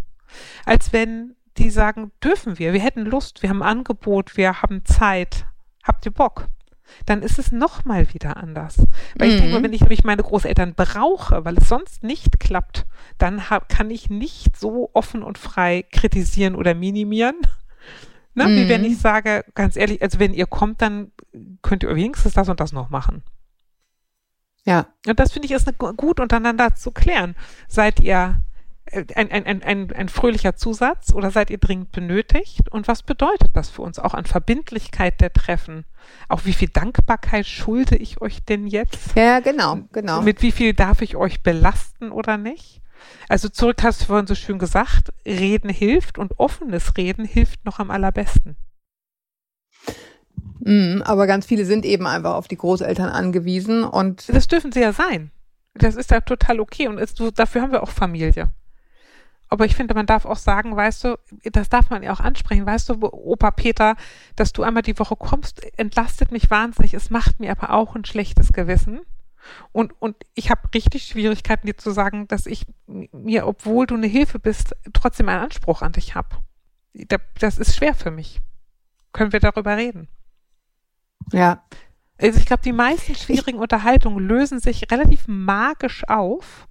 als 0.64 0.92
wenn 0.92 1.36
die 1.58 1.70
sagen, 1.70 2.10
dürfen 2.22 2.58
wir, 2.58 2.72
wir 2.72 2.80
hätten 2.80 3.04
Lust, 3.04 3.42
wir 3.42 3.50
haben 3.50 3.62
Angebot, 3.62 4.36
wir 4.36 4.62
haben 4.62 4.84
Zeit, 4.84 5.46
habt 5.84 6.04
ihr 6.06 6.12
Bock? 6.12 6.48
Dann 7.06 7.22
ist 7.22 7.38
es 7.38 7.50
nochmal 7.52 8.12
wieder 8.12 8.36
anders. 8.36 8.76
Weil 9.16 9.28
ich 9.30 9.36
Mhm. 9.36 9.40
denke, 9.46 9.62
wenn 9.62 9.72
ich 9.72 9.80
nämlich 9.80 10.04
meine 10.04 10.22
Großeltern 10.22 10.74
brauche, 10.74 11.44
weil 11.44 11.56
es 11.58 11.68
sonst 11.68 12.02
nicht 12.02 12.38
klappt, 12.40 12.86
dann 13.18 13.50
hab, 13.50 13.68
kann 13.68 13.90
ich 13.90 14.10
nicht 14.10 14.56
so 14.56 14.90
offen 14.92 15.22
und 15.22 15.38
frei 15.38 15.84
kritisieren 15.90 16.54
oder 16.54 16.74
minimieren. 16.74 17.36
Ne? 18.34 18.46
Wie 18.48 18.64
Mhm. 18.64 18.68
wenn 18.68 18.84
ich 18.84 18.98
sage, 18.98 19.44
ganz 19.54 19.76
ehrlich, 19.76 20.02
also 20.02 20.18
wenn 20.18 20.34
ihr 20.34 20.46
kommt, 20.46 20.82
dann 20.82 21.12
könnt 21.62 21.82
ihr 21.84 21.94
wenigstens 21.94 22.34
das 22.34 22.48
und 22.48 22.60
das 22.60 22.72
noch 22.72 22.90
machen. 22.90 23.22
Ja, 24.66 24.86
Und 25.06 25.20
das 25.20 25.32
finde 25.32 25.46
ich 25.46 25.52
ist 25.52 25.68
eine, 25.68 25.76
gu- 25.76 25.92
gut 25.92 26.20
untereinander 26.20 26.74
zu 26.74 26.90
klären. 26.90 27.34
Seid 27.68 28.00
ihr 28.00 28.40
ein, 28.92 29.30
ein, 29.30 29.46
ein, 29.46 29.62
ein, 29.62 29.92
ein 29.92 30.08
fröhlicher 30.08 30.56
Zusatz 30.56 31.12
oder 31.12 31.30
seid 31.30 31.50
ihr 31.50 31.58
dringend 31.58 31.92
benötigt? 31.92 32.70
Und 32.70 32.86
was 32.88 33.02
bedeutet 33.02 33.50
das 33.54 33.70
für 33.70 33.82
uns 33.82 33.98
auch 33.98 34.14
an 34.14 34.26
Verbindlichkeit 34.26 35.20
der 35.20 35.32
Treffen? 35.32 35.84
Auch 36.28 36.44
wie 36.44 36.52
viel 36.52 36.68
Dankbarkeit 36.68 37.46
schulde 37.46 37.96
ich 37.96 38.20
euch 38.20 38.44
denn 38.44 38.66
jetzt? 38.66 39.14
ja, 39.16 39.40
genau, 39.40 39.80
genau. 39.92 40.22
Mit 40.22 40.42
wie 40.42 40.52
viel 40.52 40.74
darf 40.74 41.02
ich 41.02 41.16
euch 41.16 41.42
belasten 41.42 42.10
oder 42.10 42.36
nicht? 42.36 42.82
Also 43.28 43.48
zurück 43.48 43.82
hast 43.82 44.02
du 44.02 44.06
vorhin 44.06 44.26
so 44.26 44.34
schön 44.34 44.58
gesagt, 44.58 45.12
Reden 45.26 45.70
hilft 45.70 46.18
und 46.18 46.38
offenes 46.38 46.96
Reden 46.96 47.24
hilft 47.24 47.64
noch 47.64 47.78
am 47.78 47.90
allerbesten. 47.90 48.56
Mhm, 50.60 51.02
aber 51.04 51.26
ganz 51.26 51.46
viele 51.46 51.64
sind 51.64 51.84
eben 51.84 52.06
einfach 52.06 52.34
auf 52.34 52.48
die 52.48 52.56
Großeltern 52.56 53.08
angewiesen 53.08 53.84
und 53.84 54.28
Das 54.28 54.48
dürfen 54.48 54.72
sie 54.72 54.80
ja 54.80 54.92
sein. 54.92 55.30
Das 55.74 55.96
ist 55.96 56.10
ja 56.10 56.20
total 56.20 56.60
okay 56.60 56.88
und 56.88 56.98
ist, 56.98 57.20
dafür 57.34 57.62
haben 57.62 57.72
wir 57.72 57.82
auch 57.82 57.90
Familie. 57.90 58.50
Aber 59.54 59.66
ich 59.66 59.76
finde, 59.76 59.94
man 59.94 60.06
darf 60.06 60.24
auch 60.24 60.36
sagen, 60.36 60.74
weißt 60.74 61.04
du, 61.04 61.18
das 61.44 61.68
darf 61.68 61.88
man 61.88 62.02
ja 62.02 62.12
auch 62.12 62.18
ansprechen, 62.18 62.66
weißt 62.66 62.88
du, 62.88 62.94
Opa 63.00 63.52
Peter, 63.52 63.94
dass 64.34 64.52
du 64.52 64.64
einmal 64.64 64.82
die 64.82 64.98
Woche 64.98 65.14
kommst, 65.14 65.62
entlastet 65.78 66.32
mich 66.32 66.50
wahnsinnig. 66.50 66.92
Es 66.92 67.08
macht 67.08 67.38
mir 67.38 67.52
aber 67.52 67.70
auch 67.72 67.94
ein 67.94 68.04
schlechtes 68.04 68.52
Gewissen. 68.52 69.02
Und, 69.70 69.92
und 70.02 70.16
ich 70.34 70.50
habe 70.50 70.62
richtig 70.74 71.04
Schwierigkeiten, 71.04 71.68
dir 71.68 71.76
zu 71.76 71.92
sagen, 71.92 72.26
dass 72.26 72.46
ich 72.46 72.66
mir, 72.88 73.46
obwohl 73.46 73.86
du 73.86 73.94
eine 73.94 74.08
Hilfe 74.08 74.40
bist, 74.40 74.74
trotzdem 74.92 75.28
einen 75.28 75.44
Anspruch 75.44 75.82
an 75.82 75.92
dich 75.92 76.16
habe. 76.16 76.30
Das 77.38 77.58
ist 77.58 77.76
schwer 77.76 77.94
für 77.94 78.10
mich. 78.10 78.40
Können 79.12 79.32
wir 79.32 79.38
darüber 79.38 79.76
reden? 79.76 80.08
ja, 81.32 81.62
Also 82.16 82.38
ich 82.38 82.46
glaube, 82.46 82.62
die 82.62 82.72
meisten 82.72 83.14
schwierigen 83.16 83.58
Unterhaltungen 83.58 84.24
lösen 84.24 84.60
sich 84.60 84.90
relativ 84.90 85.26
magisch 85.26 86.06
auf, 86.06 86.68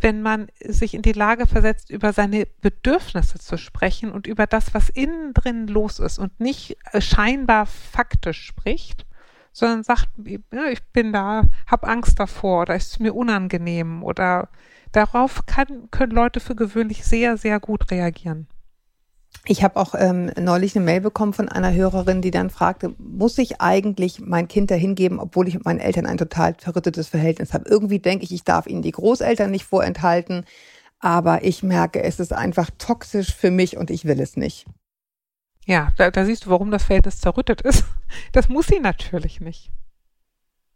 wenn 0.00 0.22
man 0.22 0.48
sich 0.60 0.94
in 0.94 1.02
die 1.02 1.12
Lage 1.12 1.46
versetzt, 1.46 1.90
über 1.90 2.12
seine 2.12 2.46
Bedürfnisse 2.62 3.38
zu 3.38 3.58
sprechen 3.58 4.10
und 4.10 4.26
über 4.26 4.46
das, 4.46 4.72
was 4.72 4.88
innen 4.88 5.34
drin 5.34 5.66
los 5.66 5.98
ist 5.98 6.18
und 6.18 6.40
nicht 6.40 6.78
äh, 6.92 7.00
scheinbar 7.00 7.66
faktisch 7.66 8.42
spricht, 8.46 9.06
sondern 9.52 9.84
sagt, 9.84 10.08
ja, 10.24 10.66
ich 10.70 10.82
bin 10.92 11.12
da, 11.12 11.44
hab 11.66 11.86
Angst 11.86 12.18
davor 12.18 12.62
oder 12.62 12.76
ist 12.76 13.00
mir 13.00 13.14
unangenehm 13.14 14.02
oder 14.02 14.48
darauf 14.92 15.44
kann, 15.46 15.90
können 15.90 16.12
Leute 16.12 16.40
für 16.40 16.54
gewöhnlich 16.54 17.04
sehr, 17.04 17.36
sehr 17.36 17.60
gut 17.60 17.90
reagieren. 17.90 18.48
Ich 19.44 19.62
habe 19.62 19.76
auch 19.76 19.94
ähm, 19.96 20.32
neulich 20.38 20.74
eine 20.74 20.84
Mail 20.84 21.00
bekommen 21.00 21.32
von 21.32 21.48
einer 21.48 21.72
Hörerin, 21.72 22.20
die 22.20 22.30
dann 22.32 22.50
fragte, 22.50 22.94
muss 22.98 23.38
ich 23.38 23.60
eigentlich 23.60 24.20
mein 24.20 24.48
Kind 24.48 24.70
dahin 24.70 24.94
geben, 24.94 25.20
obwohl 25.20 25.46
ich 25.46 25.54
mit 25.54 25.64
meinen 25.64 25.78
Eltern 25.78 26.06
ein 26.06 26.18
total 26.18 26.54
verrüttetes 26.58 27.08
Verhältnis 27.08 27.52
habe? 27.54 27.68
Irgendwie 27.68 28.00
denke 28.00 28.24
ich, 28.24 28.32
ich 28.32 28.42
darf 28.42 28.66
ihnen 28.66 28.82
die 28.82 28.92
Großeltern 28.92 29.50
nicht 29.50 29.64
vorenthalten, 29.64 30.44
aber 30.98 31.44
ich 31.44 31.62
merke, 31.62 32.02
es 32.02 32.18
ist 32.18 32.32
einfach 32.32 32.70
toxisch 32.78 33.34
für 33.34 33.50
mich 33.50 33.76
und 33.76 33.90
ich 33.90 34.04
will 34.04 34.20
es 34.20 34.36
nicht. 34.36 34.66
Ja, 35.66 35.92
da, 35.96 36.10
da 36.10 36.24
siehst 36.24 36.46
du, 36.46 36.50
warum 36.50 36.70
das 36.70 36.84
Verhältnis 36.84 37.20
zerrüttet 37.20 37.60
ist. 37.62 37.84
Das 38.30 38.48
muss 38.48 38.68
sie 38.68 38.78
natürlich 38.78 39.40
nicht. 39.40 39.72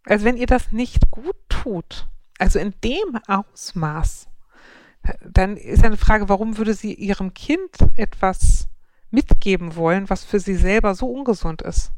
Also 0.05 0.25
wenn 0.25 0.37
ihr 0.37 0.46
das 0.46 0.73
nicht 0.73 1.12
gut 1.12 1.37
tut, 1.49 2.09
also 2.38 2.59
in 2.59 2.75
dem 2.83 3.20
Ausmaß, 3.29 4.30
dann 5.29 5.57
ist 5.57 5.85
eine 5.85 5.97
Frage, 5.97 6.29
warum 6.29 6.59
würde 6.59 6.75
sie 6.75 6.95
ihrem 6.95 7.35
Kind 7.35 7.71
etwas 7.97 8.69
mitgeben 9.11 9.77
wollen, 9.77 10.09
was 10.11 10.25
für 10.25 10.41
sie 10.41 10.55
selber 10.57 10.95
so 10.95 11.07
ungesund 11.07 11.63
ist? 11.63 11.93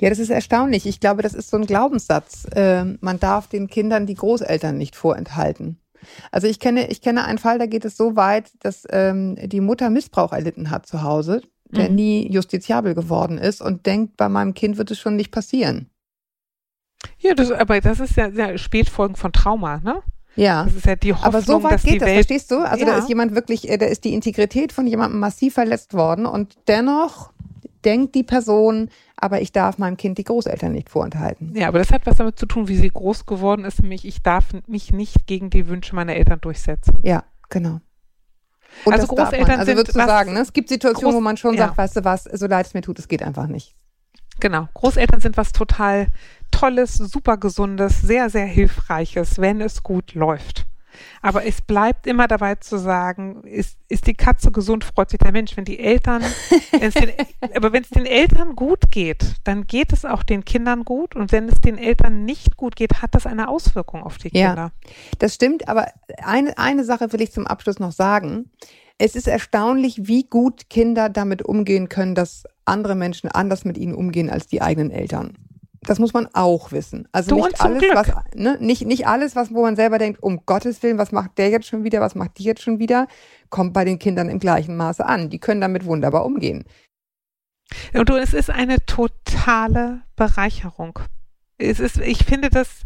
Ja, 0.00 0.08
das 0.10 0.18
ist 0.18 0.30
erstaunlich. 0.30 0.86
Ich 0.86 1.00
glaube, 1.00 1.22
das 1.22 1.34
ist 1.34 1.50
so 1.50 1.56
ein 1.56 1.66
Glaubenssatz. 1.66 2.46
Ähm, 2.54 2.98
man 3.00 3.18
darf 3.18 3.48
den 3.48 3.68
Kindern 3.68 4.06
die 4.06 4.14
Großeltern 4.14 4.76
nicht 4.76 4.96
vorenthalten. 4.96 5.78
Also 6.30 6.46
ich 6.46 6.60
kenne, 6.60 6.88
ich 6.88 7.02
kenne 7.02 7.24
einen 7.24 7.38
Fall, 7.38 7.58
da 7.58 7.66
geht 7.66 7.84
es 7.84 7.96
so 7.96 8.16
weit, 8.16 8.52
dass 8.60 8.86
ähm, 8.90 9.36
die 9.42 9.60
Mutter 9.60 9.90
Missbrauch 9.90 10.32
erlitten 10.32 10.70
hat 10.70 10.86
zu 10.86 11.02
Hause, 11.02 11.42
der 11.76 11.90
Mhm. 11.90 11.94
nie 11.94 12.32
justiziabel 12.32 12.94
geworden 12.94 13.38
ist 13.38 13.60
und 13.60 13.86
denkt, 13.86 14.16
bei 14.16 14.28
meinem 14.28 14.54
Kind 14.54 14.78
wird 14.78 14.90
es 14.90 14.98
schon 14.98 15.16
nicht 15.16 15.30
passieren. 15.30 15.90
Ja, 17.18 17.34
das, 17.34 17.50
aber 17.50 17.80
das 17.80 18.00
ist 18.00 18.16
ja, 18.16 18.28
ja 18.28 18.56
Spätfolgen 18.58 19.16
von 19.16 19.32
Trauma, 19.32 19.78
ne? 19.78 20.02
Ja. 20.36 20.64
Das 20.64 20.74
ist 20.74 20.86
ja 20.86 20.96
die 20.96 21.12
Hoffnung, 21.12 21.26
Aber 21.26 21.42
so 21.42 21.62
weit 21.62 21.82
geht 21.82 22.00
das, 22.00 22.06
Welt 22.06 22.14
verstehst 22.26 22.50
du? 22.50 22.58
Also 22.60 22.84
da 22.84 22.92
Ja. 22.92 22.98
ist 22.98 23.08
jemand 23.08 23.34
wirklich, 23.34 23.68
äh, 23.68 23.76
da 23.78 23.86
ist 23.86 24.04
die 24.04 24.14
Integrität 24.14 24.72
von 24.72 24.86
jemandem 24.86 25.18
massiv 25.20 25.54
verletzt 25.54 25.92
worden 25.92 26.24
und 26.26 26.56
dennoch 26.68 27.32
denkt 27.84 28.14
die 28.14 28.22
Person, 28.22 28.90
aber 29.16 29.40
ich 29.40 29.52
darf 29.52 29.78
meinem 29.78 29.96
Kind 29.96 30.18
die 30.18 30.24
Großeltern 30.24 30.72
nicht 30.72 30.88
vorenthalten. 30.90 31.54
Ja, 31.56 31.68
aber 31.68 31.78
das 31.78 31.90
hat 31.90 32.06
was 32.06 32.16
damit 32.16 32.38
zu 32.38 32.46
tun, 32.46 32.68
wie 32.68 32.76
sie 32.76 32.90
groß 32.90 33.26
geworden 33.26 33.64
ist, 33.64 33.82
nämlich 33.82 34.06
ich 34.06 34.22
darf 34.22 34.46
mich 34.66 34.92
nicht 34.92 35.26
gegen 35.26 35.50
die 35.50 35.66
Wünsche 35.68 35.94
meiner 35.94 36.14
Eltern 36.14 36.40
durchsetzen. 36.40 36.98
Ja, 37.02 37.24
genau. 37.48 37.80
Und 38.84 38.92
Also 38.92 39.08
Großeltern. 39.08 39.50
Also 39.58 39.64
sind 39.64 39.76
würdest 39.78 39.96
du 39.96 40.00
sagen, 40.00 40.32
ne? 40.34 40.40
es 40.40 40.52
gibt 40.52 40.68
Situationen, 40.68 41.14
Groß- 41.14 41.16
wo 41.16 41.20
man 41.20 41.36
schon 41.36 41.54
ja. 41.54 41.66
sagt, 41.66 41.78
weißt 41.78 41.96
du 41.96 42.04
was, 42.04 42.24
so 42.24 42.46
leid 42.46 42.66
es 42.66 42.74
mir 42.74 42.82
tut, 42.82 42.98
es 42.98 43.08
geht 43.08 43.22
einfach 43.22 43.46
nicht. 43.46 43.74
Genau. 44.38 44.68
Großeltern 44.74 45.20
sind 45.20 45.36
was 45.36 45.52
total 45.52 46.06
Tolles, 46.50 46.94
super 46.94 47.36
Gesundes, 47.36 48.00
sehr, 48.00 48.30
sehr 48.30 48.46
Hilfreiches, 48.46 49.38
wenn 49.38 49.60
es 49.60 49.82
gut 49.82 50.14
läuft. 50.14 50.66
Aber 51.22 51.46
es 51.46 51.60
bleibt 51.62 52.06
immer 52.06 52.26
dabei 52.28 52.56
zu 52.56 52.78
sagen, 52.78 53.42
ist, 53.44 53.78
ist 53.88 54.06
die 54.06 54.14
Katze 54.14 54.50
gesund, 54.50 54.84
freut 54.84 55.10
sich 55.10 55.18
der 55.18 55.32
Mensch. 55.32 55.56
Wenn 55.56 55.64
die 55.64 55.78
Eltern, 55.78 56.22
wenn's 56.78 56.94
den, 56.94 57.10
aber 57.54 57.72
wenn 57.72 57.82
es 57.82 57.90
den 57.90 58.06
Eltern 58.06 58.56
gut 58.56 58.90
geht, 58.90 59.36
dann 59.44 59.66
geht 59.66 59.92
es 59.92 60.04
auch 60.04 60.22
den 60.22 60.44
Kindern 60.44 60.84
gut. 60.84 61.14
Und 61.16 61.32
wenn 61.32 61.48
es 61.48 61.60
den 61.60 61.78
Eltern 61.78 62.24
nicht 62.24 62.56
gut 62.56 62.76
geht, 62.76 63.02
hat 63.02 63.14
das 63.14 63.26
eine 63.26 63.48
Auswirkung 63.48 64.02
auf 64.02 64.18
die 64.18 64.36
Ja. 64.36 64.48
Kinder. 64.48 64.72
Das 65.18 65.34
stimmt, 65.34 65.68
aber 65.68 65.88
eine, 66.22 66.56
eine 66.58 66.84
Sache 66.84 67.12
will 67.12 67.20
ich 67.20 67.32
zum 67.32 67.46
Abschluss 67.46 67.78
noch 67.78 67.92
sagen. 67.92 68.50
Es 68.98 69.14
ist 69.16 69.28
erstaunlich, 69.28 70.06
wie 70.08 70.24
gut 70.24 70.68
Kinder 70.68 71.08
damit 71.08 71.42
umgehen 71.42 71.88
können, 71.88 72.14
dass 72.14 72.44
andere 72.66 72.94
Menschen 72.94 73.30
anders 73.30 73.64
mit 73.64 73.78
ihnen 73.78 73.94
umgehen 73.94 74.28
als 74.28 74.46
die 74.46 74.60
eigenen 74.60 74.90
Eltern. 74.90 75.38
Das 75.82 75.98
muss 75.98 76.12
man 76.12 76.28
auch 76.34 76.72
wissen. 76.72 77.08
Also 77.10 77.30
Du, 77.30 77.44
nicht 77.46 77.60
alles, 77.60 77.78
Glück. 77.82 77.94
was, 77.94 78.12
ne, 78.34 78.58
nicht, 78.60 78.86
nicht 78.86 79.06
alles, 79.06 79.34
was, 79.34 79.52
wo 79.52 79.62
man 79.62 79.76
selber 79.76 79.98
denkt, 79.98 80.22
um 80.22 80.44
Gottes 80.44 80.82
Willen, 80.82 80.98
was 80.98 81.10
macht 81.10 81.38
der 81.38 81.48
jetzt 81.48 81.66
schon 81.66 81.84
wieder, 81.84 82.00
was 82.00 82.14
macht 82.14 82.38
die 82.38 82.44
jetzt 82.44 82.62
schon 82.62 82.78
wieder, 82.78 83.06
kommt 83.48 83.72
bei 83.72 83.84
den 83.84 83.98
Kindern 83.98 84.28
im 84.28 84.38
gleichen 84.40 84.76
Maße 84.76 85.04
an. 85.04 85.30
Die 85.30 85.38
können 85.38 85.60
damit 85.62 85.86
wunderbar 85.86 86.26
umgehen. 86.26 86.64
Und 87.94 88.08
du, 88.08 88.16
es 88.16 88.34
ist 88.34 88.50
eine 88.50 88.84
totale 88.84 90.02
Bereicherung. 90.16 90.98
Es 91.56 91.80
ist, 91.80 91.98
ich 91.98 92.24
finde 92.24 92.50
das, 92.50 92.82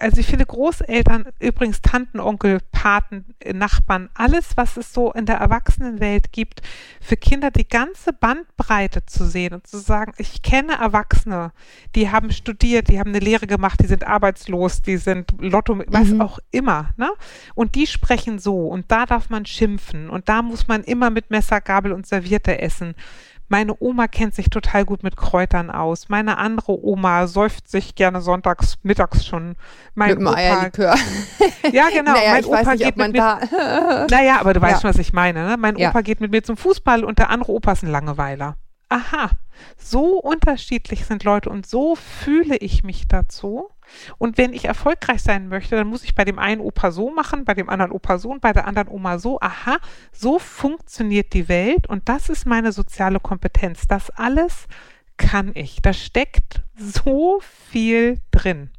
also 0.00 0.18
ich 0.20 0.26
finde 0.26 0.44
Großeltern, 0.44 1.26
übrigens 1.38 1.80
Tanten, 1.80 2.18
Onkel, 2.18 2.58
Paten, 2.72 3.24
Nachbarn, 3.52 4.10
alles, 4.14 4.56
was 4.56 4.76
es 4.76 4.92
so 4.92 5.12
in 5.12 5.24
der 5.24 5.36
Erwachsenenwelt 5.36 6.32
gibt, 6.32 6.62
für 7.00 7.16
Kinder 7.16 7.52
die 7.52 7.68
ganze 7.68 8.12
Bandbreite 8.12 9.06
zu 9.06 9.24
sehen 9.24 9.54
und 9.54 9.68
zu 9.68 9.78
sagen, 9.78 10.14
ich 10.18 10.42
kenne 10.42 10.78
Erwachsene, 10.78 11.52
die 11.94 12.10
haben 12.10 12.32
studiert, 12.32 12.88
die 12.88 12.98
haben 12.98 13.10
eine 13.10 13.20
Lehre 13.20 13.46
gemacht, 13.46 13.80
die 13.80 13.86
sind 13.86 14.04
arbeitslos, 14.04 14.82
die 14.82 14.96
sind 14.96 15.32
Lotto, 15.38 15.80
was 15.86 16.08
Mhm. 16.08 16.20
auch 16.22 16.40
immer, 16.50 16.90
ne? 16.96 17.10
Und 17.54 17.76
die 17.76 17.86
sprechen 17.86 18.40
so 18.40 18.66
und 18.66 18.90
da 18.90 19.06
darf 19.06 19.30
man 19.30 19.46
schimpfen 19.46 20.10
und 20.10 20.28
da 20.28 20.42
muss 20.42 20.66
man 20.66 20.82
immer 20.82 21.10
mit 21.10 21.30
Messer, 21.30 21.60
Gabel 21.60 21.92
und 21.92 22.04
Serviette 22.06 22.60
essen. 22.60 22.96
Meine 23.48 23.74
Oma 23.80 24.08
kennt 24.08 24.34
sich 24.34 24.50
total 24.50 24.84
gut 24.84 25.02
mit 25.02 25.16
Kräutern 25.16 25.70
aus. 25.70 26.08
Meine 26.08 26.36
andere 26.38 26.82
Oma 26.84 27.26
säuft 27.26 27.68
sich 27.68 27.94
gerne 27.94 28.20
sonntags, 28.20 28.76
mittags 28.82 29.24
schon. 29.26 29.56
Mein 29.94 30.10
mit 30.10 30.18
dem 30.20 30.26
Opa, 30.26 30.36
Eierlikör. 30.36 30.94
ja 31.72 31.88
genau. 31.92 32.12
naja, 32.12 32.32
mein 32.32 32.44
Opa 32.44 32.72
nicht, 32.72 32.84
geht 32.84 32.96
mit 32.96 33.12
mir, 33.12 33.38
naja, 34.10 34.40
aber 34.40 34.52
du 34.52 34.60
weißt 34.60 34.74
Ja. 34.76 34.80
schon, 34.82 34.90
was 34.90 34.98
ich 34.98 35.12
meine. 35.12 35.46
Ne? 35.46 35.56
Mein 35.58 35.76
Ja. 35.76 35.90
Opa 35.90 36.02
geht 36.02 36.20
mit 36.20 36.30
mir 36.30 36.42
zum 36.42 36.56
Fußball 36.56 37.04
und 37.04 37.18
der 37.18 37.30
andere 37.30 37.52
Opa 37.52 37.72
ist 37.72 37.82
ein 37.82 37.90
Langeweiler. 37.90 38.56
Aha, 38.90 39.30
so 39.76 40.18
unterschiedlich 40.18 41.04
sind 41.04 41.24
Leute 41.24 41.50
und 41.50 41.66
so 41.66 41.94
fühle 41.94 42.56
ich 42.56 42.84
mich 42.84 43.06
dazu. 43.08 43.68
Und 44.18 44.38
wenn 44.38 44.52
ich 44.52 44.64
erfolgreich 44.64 45.22
sein 45.22 45.48
möchte, 45.48 45.76
dann 45.76 45.86
muss 45.86 46.04
ich 46.04 46.14
bei 46.14 46.24
dem 46.24 46.38
einen 46.38 46.60
Opa 46.60 46.90
so 46.90 47.10
machen, 47.10 47.44
bei 47.44 47.54
dem 47.54 47.68
anderen 47.68 47.92
Opa 47.92 48.18
so 48.18 48.30
und 48.30 48.40
bei 48.40 48.52
der 48.52 48.66
anderen 48.66 48.88
Oma 48.88 49.18
so. 49.18 49.40
Aha, 49.40 49.78
so 50.12 50.38
funktioniert 50.38 51.32
die 51.32 51.48
Welt 51.48 51.86
und 51.86 52.08
das 52.08 52.28
ist 52.28 52.46
meine 52.46 52.72
soziale 52.72 53.20
Kompetenz. 53.20 53.86
Das 53.88 54.10
alles 54.10 54.66
kann 55.16 55.52
ich. 55.54 55.82
Da 55.82 55.92
steckt 55.92 56.62
so 56.76 57.40
viel 57.40 58.20
drin. 58.30 58.70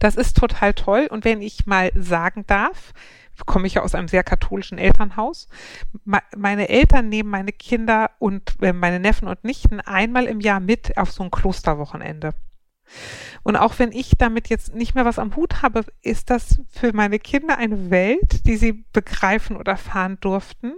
Das 0.00 0.16
ist 0.16 0.36
total 0.36 0.74
toll. 0.74 1.06
Und 1.08 1.24
wenn 1.24 1.40
ich 1.40 1.66
mal 1.66 1.92
sagen 1.94 2.44
darf, 2.46 2.92
komme 3.46 3.66
ich 3.66 3.74
ja 3.74 3.82
aus 3.82 3.94
einem 3.94 4.08
sehr 4.08 4.24
katholischen 4.24 4.76
Elternhaus. 4.78 5.48
Me- 6.04 6.22
Meine 6.36 6.68
Eltern 6.68 7.08
nehmen 7.08 7.30
meine 7.30 7.52
Kinder 7.52 8.10
und 8.18 8.56
äh, 8.60 8.72
meine 8.72 9.00
Neffen 9.00 9.28
und 9.28 9.44
Nichten 9.44 9.80
einmal 9.80 10.26
im 10.26 10.40
Jahr 10.40 10.60
mit 10.60 10.98
auf 10.98 11.12
so 11.12 11.22
ein 11.22 11.30
Klosterwochenende. 11.30 12.34
Und 13.42 13.56
auch 13.56 13.78
wenn 13.78 13.92
ich 13.92 14.12
damit 14.18 14.48
jetzt 14.48 14.74
nicht 14.74 14.94
mehr 14.94 15.04
was 15.04 15.18
am 15.18 15.36
Hut 15.36 15.62
habe, 15.62 15.84
ist 16.02 16.30
das 16.30 16.60
für 16.68 16.92
meine 16.92 17.18
Kinder 17.18 17.58
eine 17.58 17.90
Welt, 17.90 18.46
die 18.46 18.56
sie 18.56 18.84
begreifen 18.92 19.56
oder 19.56 19.72
erfahren 19.72 20.18
durften, 20.20 20.72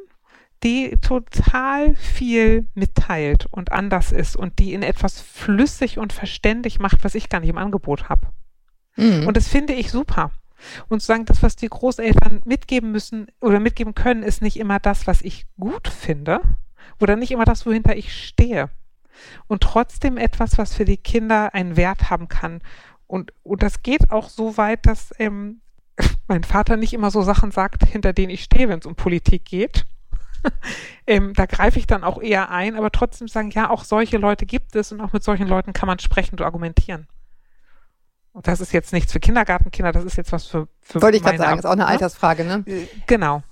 die 0.63 0.97
total 1.01 1.97
viel 1.97 2.69
mitteilt 2.75 3.47
und 3.51 3.73
anders 3.73 4.13
ist 4.13 4.37
und 4.37 4.59
die 4.59 4.75
in 4.75 4.83
etwas 4.83 5.21
flüssig 5.21 5.99
und 5.99 6.13
verständlich 6.13 6.79
macht, 6.79 7.03
was 7.03 7.15
ich 7.15 7.29
gar 7.29 7.41
nicht 7.41 7.51
im 7.51 7.59
Angebot 7.59 8.09
habe. 8.09 8.29
Mhm. 8.97 9.27
Und 9.27 9.37
das 9.37 9.49
finde 9.49 9.73
ich 9.73 9.91
super. 9.91 10.31
Und 10.89 11.01
zu 11.01 11.07
sagen, 11.07 11.25
das, 11.25 11.43
was 11.43 11.57
die 11.57 11.69
Großeltern 11.69 12.43
mitgeben 12.45 12.93
müssen 12.93 13.27
oder 13.41 13.59
mitgeben 13.59 13.95
können, 13.95 14.23
ist 14.23 14.43
nicht 14.43 14.57
immer 14.57 14.79
das, 14.79 15.09
was 15.09 15.23
ich 15.23 15.47
gut 15.59 15.89
finde 15.89 16.41
oder 17.01 17.17
nicht 17.17 17.33
immer 17.33 17.45
das, 17.45 17.67
wohinter 17.67 17.97
ich 17.97 18.15
stehe. 18.15 18.71
Und 19.47 19.63
trotzdem 19.63 20.17
etwas, 20.17 20.59
was 20.59 20.75
für 20.75 20.85
die 20.85 20.97
Kinder 20.97 21.55
einen 21.55 21.77
Wert 21.77 22.11
haben 22.11 22.29
kann. 22.29 22.61
Und, 23.07 23.33
und 23.43 23.63
das 23.63 23.83
geht 23.83 24.11
auch 24.11 24.29
so 24.29 24.57
weit, 24.57 24.87
dass 24.87 25.13
ähm, 25.19 25.61
mein 26.29 26.45
Vater 26.45 26.77
nicht 26.77 26.95
immer 26.95 27.11
so 27.11 27.23
Sachen 27.23 27.51
sagt, 27.51 27.85
hinter 27.85 28.13
denen 28.13 28.31
ich 28.31 28.45
stehe, 28.45 28.69
wenn 28.69 28.79
es 28.79 28.87
um 28.87 28.95
Politik 28.95 29.45
geht. 29.45 29.85
ähm, 31.07 31.35
da 31.35 31.47
greife 31.47 31.79
ich 31.79 31.87
dann 31.87 32.05
auch 32.05 32.21
eher 32.21 32.51
ein, 32.51 32.77
aber 32.77 32.91
trotzdem 32.91 33.29
sagen, 33.29 33.51
ja, 33.51 33.71
auch 33.71 33.85
solche 33.85 34.19
Leute 34.19 34.47
gibt 34.47 34.75
es 34.77 34.93
und 34.93 35.01
auch 35.01 35.13
mit 35.13 35.23
solchen 35.23 35.47
Leuten 35.47 35.73
kann 35.73 35.87
man 35.87 35.99
sprechen 35.99 36.39
und 36.39 36.45
argumentieren. 36.45 37.07
Und 38.33 38.49
das 38.49 38.61
ist 38.61 38.73
jetzt 38.73 38.93
nichts 38.93 39.13
für 39.13 39.21
Kindergartenkinder, 39.21 39.93
das 39.93 40.05
ist 40.05 40.17
jetzt 40.17 40.33
was 40.33 40.47
für, 40.47 40.69
für 40.81 41.03
Wollte 41.03 41.19
ich 41.19 41.23
gerade 41.23 41.39
sagen, 41.39 41.59
ist 41.59 41.67
auch 41.67 41.73
eine 41.73 41.83
ne? 41.83 41.89
Altersfrage, 41.89 42.45
ne? 42.45 42.65
Genau. 43.07 43.43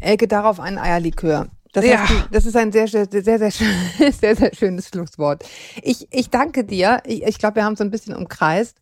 Elke, 0.00 0.28
darauf 0.28 0.60
ein 0.60 0.78
Eierlikör. 0.78 1.48
Das, 1.72 1.84
Ja. 1.84 2.06
du, 2.06 2.14
das 2.32 2.46
ist 2.46 2.56
ein 2.56 2.72
sehr, 2.72 2.88
sehr, 2.88 3.06
sehr, 3.10 3.38
sehr, 3.38 3.50
schön- 3.50 4.12
sehr, 4.12 4.36
sehr 4.36 4.54
schönes 4.54 4.88
Schlusswort. 4.88 5.44
Ich, 5.82 6.06
ich 6.10 6.30
danke 6.30 6.64
dir. 6.64 7.02
Ich, 7.06 7.22
ich 7.24 7.38
glaube, 7.38 7.56
wir 7.56 7.64
haben 7.64 7.76
so 7.76 7.84
ein 7.84 7.90
bisschen 7.90 8.14
umkreist. 8.16 8.78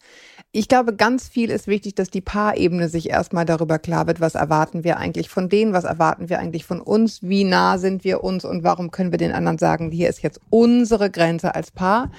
Ich 0.52 0.68
glaube, 0.68 0.94
ganz 0.94 1.28
viel 1.28 1.50
ist 1.50 1.66
wichtig, 1.66 1.96
dass 1.96 2.08
die 2.08 2.20
Paarebene 2.22 2.88
sich 2.88 3.10
erstmal 3.10 3.44
darüber 3.44 3.78
klar 3.78 4.06
wird, 4.06 4.20
was 4.20 4.34
erwarten 4.36 4.84
wir 4.84 4.96
eigentlich 4.96 5.28
von 5.28 5.48
denen, 5.48 5.72
was 5.74 5.84
erwarten 5.84 6.30
wir 6.30 6.38
eigentlich 6.38 6.64
von 6.64 6.80
uns, 6.80 7.22
wie 7.22 7.44
nah 7.44 7.76
sind 7.76 8.04
wir 8.04 8.24
uns 8.24 8.44
und 8.44 8.62
warum 8.62 8.90
können 8.90 9.10
wir 9.10 9.18
den 9.18 9.32
anderen 9.32 9.58
sagen, 9.58 9.90
hier 9.90 10.08
ist 10.08 10.22
jetzt 10.22 10.40
unsere 10.48 11.10
Grenze 11.10 11.54
als 11.54 11.70
Paar. 11.72 12.10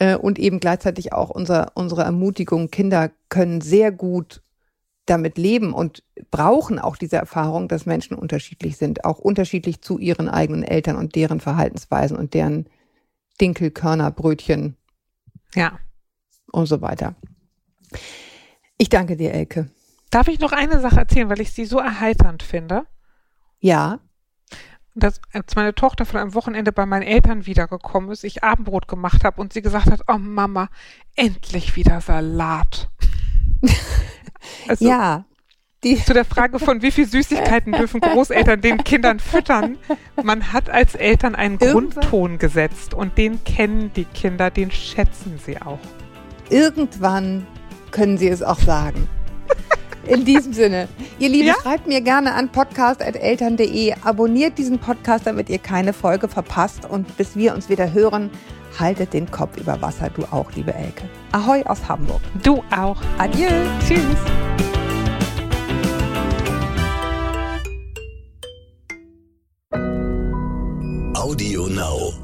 Äh, 0.00 0.16
Und 0.16 0.40
eben 0.40 0.58
gleichzeitig 0.58 1.12
auch 1.12 1.30
unser, 1.30 1.70
unsere 1.74 2.02
Ermutigung, 2.02 2.70
Kinder 2.70 3.10
können 3.28 3.60
sehr 3.60 3.92
gut 3.92 4.42
damit 5.06 5.36
leben 5.38 5.72
und 5.72 6.02
brauchen 6.30 6.78
auch 6.78 6.96
diese 6.96 7.16
Erfahrung, 7.16 7.68
dass 7.68 7.86
Menschen 7.86 8.16
unterschiedlich 8.16 8.76
sind, 8.76 9.04
auch 9.04 9.18
unterschiedlich 9.18 9.82
zu 9.82 9.98
ihren 9.98 10.28
eigenen 10.28 10.62
Eltern 10.62 10.96
und 10.96 11.14
deren 11.14 11.40
Verhaltensweisen 11.40 12.16
und 12.16 12.34
deren 12.34 12.68
Dinkelkörner, 13.40 14.10
Brötchen 14.10 14.76
Ja. 15.54 15.78
und 16.52 16.66
so 16.66 16.80
weiter. 16.80 17.14
Ich 18.78 18.88
danke 18.88 19.16
dir, 19.16 19.32
Elke. 19.32 19.70
Darf 20.10 20.28
ich 20.28 20.40
noch 20.40 20.52
eine 20.52 20.80
Sache 20.80 21.00
erzählen, 21.00 21.28
weil 21.28 21.40
ich 21.40 21.52
sie 21.52 21.64
so 21.64 21.78
erheiternd 21.78 22.42
finde? 22.42 22.86
Ja, 23.60 24.00
dass 24.94 25.20
als 25.32 25.56
meine 25.56 25.74
Tochter 25.74 26.06
von 26.06 26.20
einem 26.20 26.34
Wochenende 26.34 26.70
bei 26.70 26.86
meinen 26.86 27.02
Eltern 27.02 27.46
wiedergekommen 27.46 28.10
ist, 28.10 28.22
ich 28.22 28.44
Abendbrot 28.44 28.86
gemacht 28.86 29.24
habe 29.24 29.40
und 29.40 29.52
sie 29.52 29.62
gesagt 29.62 29.90
hat, 29.90 30.02
oh 30.06 30.18
Mama, 30.18 30.68
endlich 31.16 31.74
wieder 31.76 32.00
Salat. 32.00 32.90
also 34.68 34.84
ja. 34.86 35.24
Die, 35.82 36.02
zu 36.02 36.14
der 36.14 36.24
Frage 36.24 36.58
von 36.58 36.80
wie 36.80 36.90
viel 36.90 37.06
Süßigkeiten 37.06 37.72
dürfen 37.72 38.00
Großeltern 38.00 38.62
den 38.62 38.82
Kindern 38.84 39.20
füttern. 39.20 39.76
Man 40.22 40.52
hat 40.54 40.70
als 40.70 40.94
Eltern 40.94 41.34
einen 41.34 41.58
Irgendwann- 41.58 41.90
Grundton 42.00 42.38
gesetzt 42.38 42.94
und 42.94 43.18
den 43.18 43.44
kennen 43.44 43.90
die 43.94 44.04
Kinder, 44.06 44.50
den 44.50 44.70
schätzen 44.70 45.38
sie 45.44 45.60
auch. 45.60 45.78
irgendwann 46.48 47.46
können 47.90 48.16
sie 48.18 48.28
es 48.28 48.42
auch 48.42 48.58
sagen. 48.60 49.08
In 50.06 50.24
diesem 50.26 50.52
Sinne, 50.52 50.88
ihr 51.18 51.28
Lieben, 51.30 51.48
Ja? 51.48 51.54
schreibt 51.62 51.86
mir 51.86 52.00
gerne 52.02 52.34
an 52.34 52.50
podcast.eltern.de, 52.50 53.94
abonniert 54.04 54.58
diesen 54.58 54.78
Podcast, 54.78 55.26
damit 55.26 55.48
ihr 55.48 55.58
keine 55.58 55.92
Folge 55.92 56.28
verpasst 56.28 56.84
und 56.84 57.16
bis 57.16 57.36
wir 57.36 57.54
uns 57.54 57.68
wieder 57.68 57.92
hören, 57.92 58.30
haltet 58.78 59.12
den 59.12 59.30
Kopf 59.30 59.56
über 59.56 59.80
Wasser, 59.80 60.10
du 60.10 60.24
auch, 60.24 60.50
liebe 60.52 60.74
Elke. 60.74 61.08
Ahoi 61.32 61.62
aus 61.64 61.88
Hamburg. 61.88 62.20
Du 62.42 62.62
auch. 62.74 62.96
Adieu. 63.18 63.48
Tschüss. 63.80 64.00
Audio 71.14 71.68
Now. 71.68 72.23